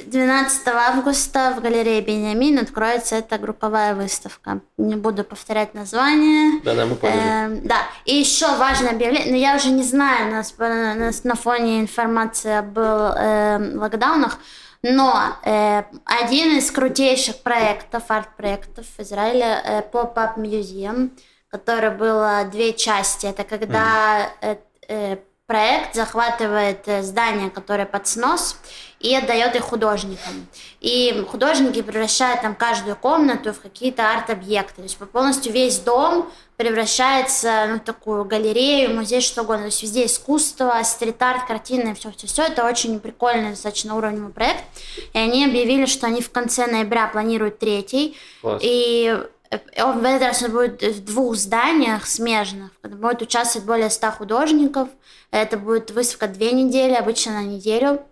[0.06, 0.10] Э.
[0.10, 4.60] 12 августа в галерее Бенямин откроется эта групповая выставка.
[4.76, 6.60] Не буду повторять название.
[6.62, 7.18] Да-да, мы поняли.
[7.18, 11.10] Эм, да, и еще важное объявление, но я уже не знаю, у нас по- на,
[11.24, 14.38] на фоне информации об эм, локдаунах,
[14.82, 21.10] но э, один из крутейших проектов, арт-проектов в Израиле, э, Pop-Up Museum,
[21.48, 23.26] который было две части.
[23.26, 24.56] Это когда э,
[24.88, 28.56] э, проект захватывает э, здание, которое под снос,
[29.04, 30.46] и отдает их художникам.
[30.80, 34.76] И художники превращают там каждую комнату в какие-то арт-объекты.
[34.76, 39.64] То есть полностью весь дом превращается ну, в такую галерею, музей, что угодно.
[39.64, 42.44] То есть везде искусство, стрит-арт, картины, все-все-все.
[42.44, 44.64] Это очень прикольный, достаточно уровневый проект.
[45.12, 48.16] И они объявили, что они в конце ноября планируют третий.
[48.40, 48.62] Класс.
[48.64, 49.14] И
[49.50, 52.70] э, он в этот раз он будет в двух зданиях смежных.
[52.82, 54.88] Будет участвовать более 100 художников.
[55.30, 58.02] Это будет выставка две недели, обычно на неделю.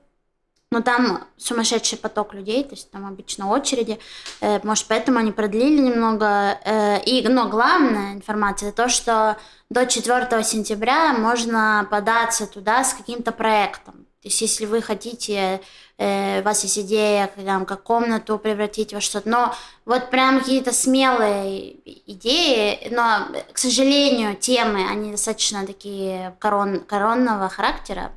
[0.73, 3.99] Но там сумасшедший поток людей, то есть там обычно очереди.
[4.41, 6.59] Э, Может, поэтому они продлили немного.
[6.65, 9.37] Э, И, но главная информация то, что
[9.69, 14.07] до 4 сентября можно податься туда с каким-то проектом.
[14.23, 15.61] То есть, если вы хотите,
[15.99, 19.55] э, у вас есть идея, там, как комнату превратить во что-то, но
[19.85, 28.13] вот прям какие-то смелые идеи, но, к сожалению, темы, они достаточно такие корон, коронного характера,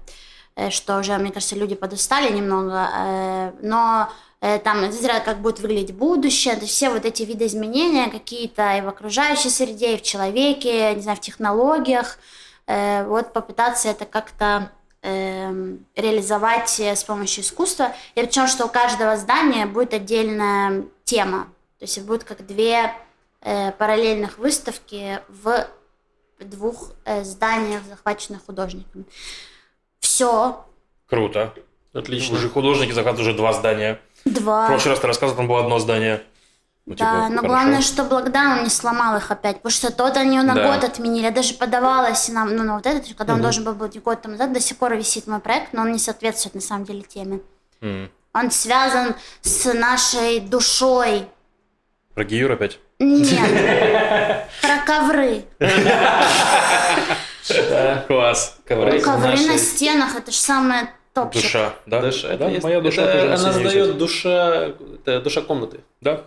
[0.70, 4.10] что уже, мне кажется, люди подустали немного, э, но
[4.42, 8.82] э, там зря как будет выглядеть будущее, то есть все вот эти видоизменения какие-то и
[8.82, 12.18] в окружающей среде, и в человеке, не знаю, в технологиях,
[12.68, 17.94] э, вот попытаться это как-то эм, реализовать э, с помощью искусства.
[18.16, 21.48] И причем, что у каждого здания будет отдельная тема.
[21.80, 22.94] То есть будет как две
[23.42, 25.68] э, параллельных выставки в
[26.40, 29.06] двух э, зданиях, захваченных художниками.
[30.16, 30.64] Все.
[31.10, 31.54] Круто.
[31.94, 32.38] Отлично.
[32.38, 34.00] Уже художники захватывают уже два здания.
[34.24, 34.66] В Два.
[34.68, 36.24] прошлый раз ты рассказывал, там было одно здание.
[36.86, 37.48] Ну, Да, типа, но хорошо.
[37.48, 40.68] главное, чтобы локдаун не сломал их опять, потому что тот они на Да.
[40.74, 41.24] год отменили.
[41.26, 44.36] Я даже подавалась на, ну, на вот этот, когда он должен был быть год тому
[44.38, 47.42] назад, до сих пор висит мой проект, но он не соответствует на самом деле теме.
[47.82, 48.10] М.
[48.34, 51.28] Он связан с нашей душой.
[52.14, 52.80] Про Гиюр опять?
[53.00, 54.48] Нет.
[54.62, 55.44] Про ковры.
[58.08, 58.58] Класс.
[58.66, 59.00] Ковры.
[59.02, 61.42] На стенах, это же самое топчик.
[61.44, 62.02] Душа, да?
[62.02, 64.72] Душа, это да, есть- моя душа это тоже Она сдает душа,
[65.06, 65.80] это душа комнаты.
[66.02, 66.22] Да.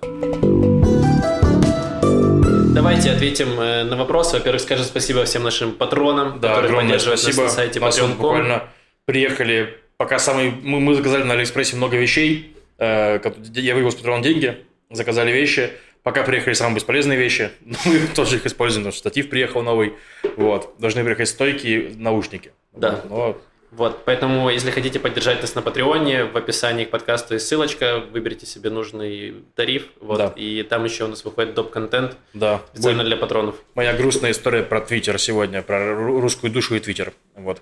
[2.75, 4.33] Давайте ответим э, на вопрос.
[4.33, 7.43] Во-первых, скажем спасибо всем нашим патронам, Да, которые поддерживают спасибо.
[7.45, 8.13] нас на сайте нас patreon.com.
[8.17, 8.63] буквально
[9.05, 10.53] приехали, пока самый...
[10.63, 12.55] Мы, мы заказали на Алиэкспрессе много вещей.
[12.79, 13.19] э,
[13.55, 15.71] я вывел с Патреон деньги, заказали вещи.
[16.09, 19.93] Пока приехали самые бесполезные вещи, но мы тоже их используем, потому что штатив приехал новый.
[20.39, 20.75] Вот.
[20.79, 22.53] Должны приехать стойки и наушники.
[22.73, 23.05] Да.
[23.11, 23.37] Но
[23.73, 28.47] Вот, поэтому, если хотите поддержать нас на Патреоне, в описании к подкасту есть ссылочка, выберите
[28.47, 30.33] себе нужный тариф, вот, Да.
[30.35, 33.57] и там еще у нас выходит доп-контент да, специально будет для патронов.
[33.75, 37.13] моя грустная история про Твиттер сегодня, про ру- русскую душу и Твиттер.
[37.35, 37.61] Вот.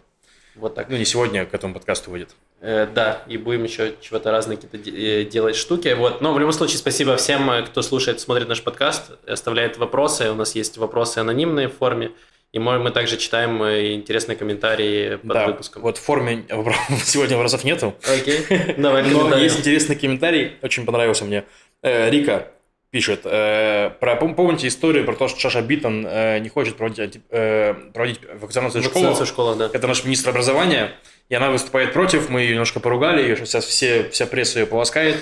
[0.57, 0.89] Вот так.
[0.89, 2.35] Ну, не сегодня, к этому подкасту выйдет.
[2.61, 5.95] Э, да, и будем еще чего-то разные какие-то э, делать штуки.
[5.95, 6.21] Вот.
[6.21, 10.31] Но в любом случае, спасибо всем, э, кто слушает, смотрит наш подкаст, оставляет вопросы.
[10.31, 12.13] У нас есть вопросы анонимные в форме.
[12.53, 15.83] И мы, мы также читаем э, интересные комментарии под да, выпуском.
[15.83, 16.45] вот в форме
[17.05, 17.95] сегодня вопросов нету.
[18.03, 18.41] Окей,
[18.79, 21.45] давай Но есть интересный комментарий, очень понравился мне.
[21.83, 22.51] Рика
[22.91, 27.21] пишет, э, про, пом- помните историю про то, что Шаша Биттон э, не хочет проводить,
[27.31, 29.71] э, проводить вакцинацию в в школах, да.
[29.73, 30.93] Это наш министр образования,
[31.29, 35.17] и она выступает против, мы ее немножко поругали, ее сейчас все, вся пресса ее полоскает.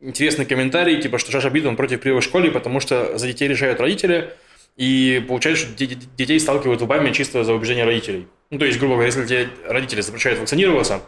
[0.00, 3.80] Интересный комментарий, типа, что Шаша Биттон против прививок в школе, потому что за детей решают
[3.80, 4.30] родители,
[4.76, 8.26] и получается, что де- де- детей сталкивают лбами чисто за убеждение родителей.
[8.50, 11.02] Ну, то есть, грубо говоря, если тебе родители запрещают вакцинироваться,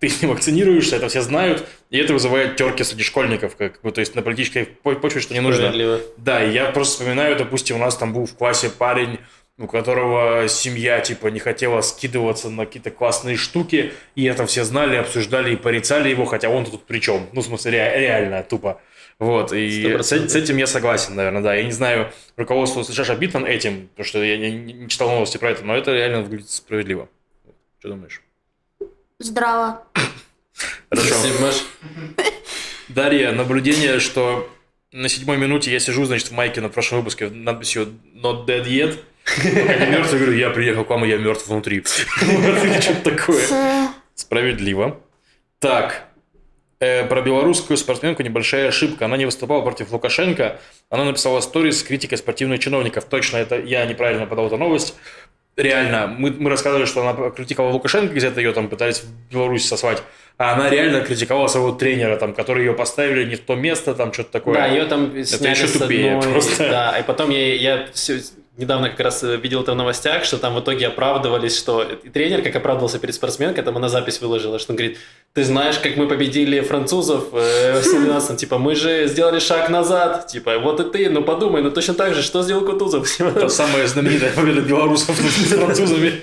[0.00, 4.00] ты не вакцинируешься, это все знают, и это вызывает терки среди школьников, как бы, то
[4.00, 5.70] есть на политической по- почве, что не нужно.
[6.16, 9.18] Да, и я просто вспоминаю, допустим, у нас там был в классе парень,
[9.56, 14.96] у которого семья, типа, не хотела скидываться на какие-то классные штуки, и это все знали,
[14.96, 17.28] обсуждали и порицали его, хотя он тут при чем?
[17.32, 18.80] Ну, в смысле, ре- реально, тупо.
[19.20, 21.54] Вот, и с, с этим я согласен, наверное, да.
[21.54, 25.50] Я не знаю, руководствуется Шаша Биттон этим, потому что я не, не читал новости про
[25.52, 27.08] это, но это реально выглядит справедливо.
[27.78, 28.22] Что думаешь?
[29.18, 29.82] Здраво.
[30.90, 31.14] Хорошо.
[31.14, 31.64] Спасибо, Маш.
[32.88, 34.48] Дарья, наблюдение, что
[34.92, 38.98] на седьмой минуте я сижу, значит, в майке на прошлом выпуске надписью «Not dead yet».
[39.24, 41.82] Пока не мертв, я говорю, я приехал к вам, и я мертв внутри.
[41.84, 43.88] Что-то такое.
[44.14, 45.00] Справедливо.
[45.60, 46.08] Так,
[46.78, 49.06] э, про белорусскую спортсменку небольшая ошибка.
[49.06, 50.60] Она не выступала против Лукашенко.
[50.90, 53.06] Она написала сторис с критикой спортивных чиновников.
[53.06, 54.94] Точно, это я неправильно подал эту новость.
[55.56, 60.02] Реально, мы, мы рассказывали, что она критиковала Лукашенко, где-то ее там пытались в Беларусь сослать.
[60.36, 64.12] А она реально критиковала своего тренера, там, который ее поставили не в то место, там
[64.12, 64.54] что-то такое.
[64.54, 66.68] Да, ее там сняли еще с тупее одной, просто.
[66.68, 68.18] Да, и потом я, я всё-
[68.56, 72.42] недавно как раз видел это в новостях, что там в итоге оправдывались, что и тренер
[72.42, 74.98] как оправдывался перед спортсменкой, там она запись выложила, что он говорит,
[75.32, 80.28] ты знаешь, как мы победили французов э, в 17 типа, мы же сделали шаг назад,
[80.28, 83.20] типа, вот и ты, ну подумай, ну точно так же, что сделал Кутузов?
[83.20, 85.18] Это самая знаменитая победа белорусов
[85.50, 86.22] над французами.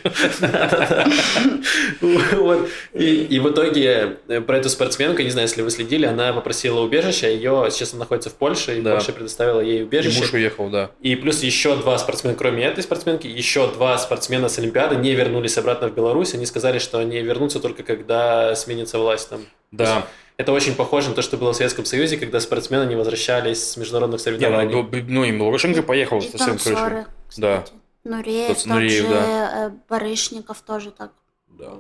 [2.94, 6.82] И, и в итоге э, про эту спортсменку, не знаю, если вы следили, она попросила
[6.82, 8.82] убежища, ее сейчас находится в Польше, и.
[8.82, 10.20] Польша предоставила ей И убежище.
[10.20, 10.92] муж уехал, да.
[11.02, 15.58] И плюс еще два спортсмена, кроме этой спортсменки, еще два спортсмена с Олимпиады не вернулись
[15.58, 16.34] обратно в Беларусь.
[16.34, 19.46] Они сказали, что они вернутся только когда сменится власть там.
[19.72, 20.08] Да.
[20.38, 23.78] Это очень похоже на то, что было в Советском Союзе, когда спортсмены не возвращались с
[23.78, 24.74] международных Не, соревнований.
[24.74, 27.06] ну, б- ну, и Лукашенко поехал И совсем танцоры,
[27.38, 27.62] Да.
[27.62, 27.74] кстати.
[28.04, 29.68] Нуреев, Тот тот Нуреев, же да.
[29.68, 31.12] э, Барышников тоже так.
[31.50, 31.74] Да.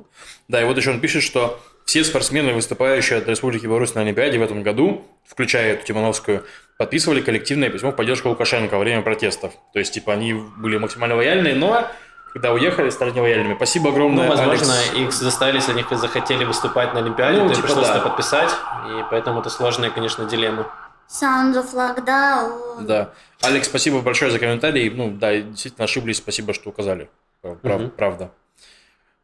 [0.48, 1.60] да, и вот еще он пишет, что
[1.92, 6.46] все спортсмены, выступающие от Республики Беларусь на Олимпиаде в этом году, включая эту Тимановскую,
[6.78, 9.52] подписывали коллективное письмо в поддержку Лукашенко во время протестов.
[9.74, 11.86] То есть, типа, они были максимально лояльны, но
[12.32, 13.56] когда уехали, стали нелояльными.
[13.56, 14.94] Спасибо Ну, огромное, возможно, Алекс.
[14.96, 17.98] их заставили, если они захотели выступать на Олимпиаде, Ну, то типа пришлось да.
[17.98, 18.52] это подписать,
[18.88, 20.72] и поэтому это сложная, конечно, дилемма.
[21.10, 22.86] Sound of Lockdown.
[22.86, 23.10] Да.
[23.42, 24.89] Алекс, спасибо большое за комментарий.
[24.89, 27.10] Ну, да, действительно ошиблись, спасибо, что указали.
[27.42, 27.89] Прав- Мгм.
[27.89, 28.32] Правда.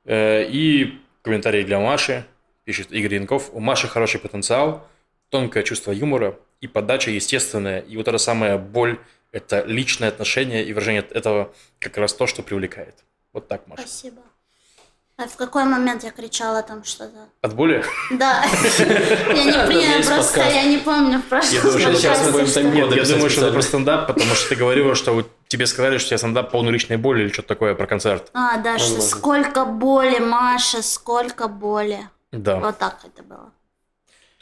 [0.04, 2.26] Э, И комментарий для Маши.
[2.68, 3.50] Пишет Игорь Янков.
[3.54, 4.86] У Маши хороший потенциал.
[5.30, 7.80] тонкое чувство юмора и подача естественная.
[7.80, 9.00] И вот эта самая боль–
[9.32, 12.96] это личное отношение и выражение этого как раз то, что привлекает.
[13.32, 13.84] Вот так, Маша.
[13.84, 14.22] Спасибо.
[15.16, 17.30] А в какой момент я кричала там что-то?
[17.42, 17.86] От боли?
[18.12, 18.44] Да.
[19.30, 21.56] Я не понимаю, есть просто я не помню в прошлом.
[21.56, 24.56] Я думаю, сейчас мы будем Нет, я думаю, что это про стендап, потому что ты
[24.56, 27.88] говорила, что тебе сказали, что у тебя стендап полный личной боли или что-то такое про
[27.88, 28.30] концерт.
[28.34, 32.10] А, да, что сколько боли, Маша, сколько боли.
[32.32, 32.58] Да.
[32.58, 33.52] Вот так это было.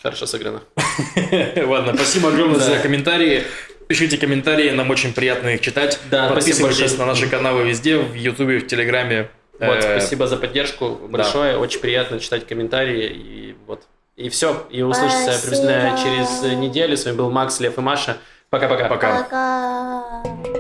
[0.02, 0.62] Хорошо сыграно.
[1.66, 3.44] Ладно, спасибо огромное за комментарии.
[3.88, 6.00] Пишите комментарии, нам очень приятно их читать.
[6.10, 7.00] Да, спасибо Подписывайтесь большое.
[7.00, 9.30] на наши каналы везде, в Ютубе, в Телеграме.
[9.60, 11.58] Вот, Э, спасибо за поддержку большое.
[11.58, 13.06] Очень приятно читать комментарии.
[13.08, 13.84] И вот.
[14.16, 14.66] И все.
[14.72, 16.98] И услышимся приблизительно через неделю.
[16.98, 18.18] С вами был Макс, Лев и Маша.
[18.50, 18.88] Пока-пока.
[18.90, 19.24] Пока.
[19.24, 20.55] Пока.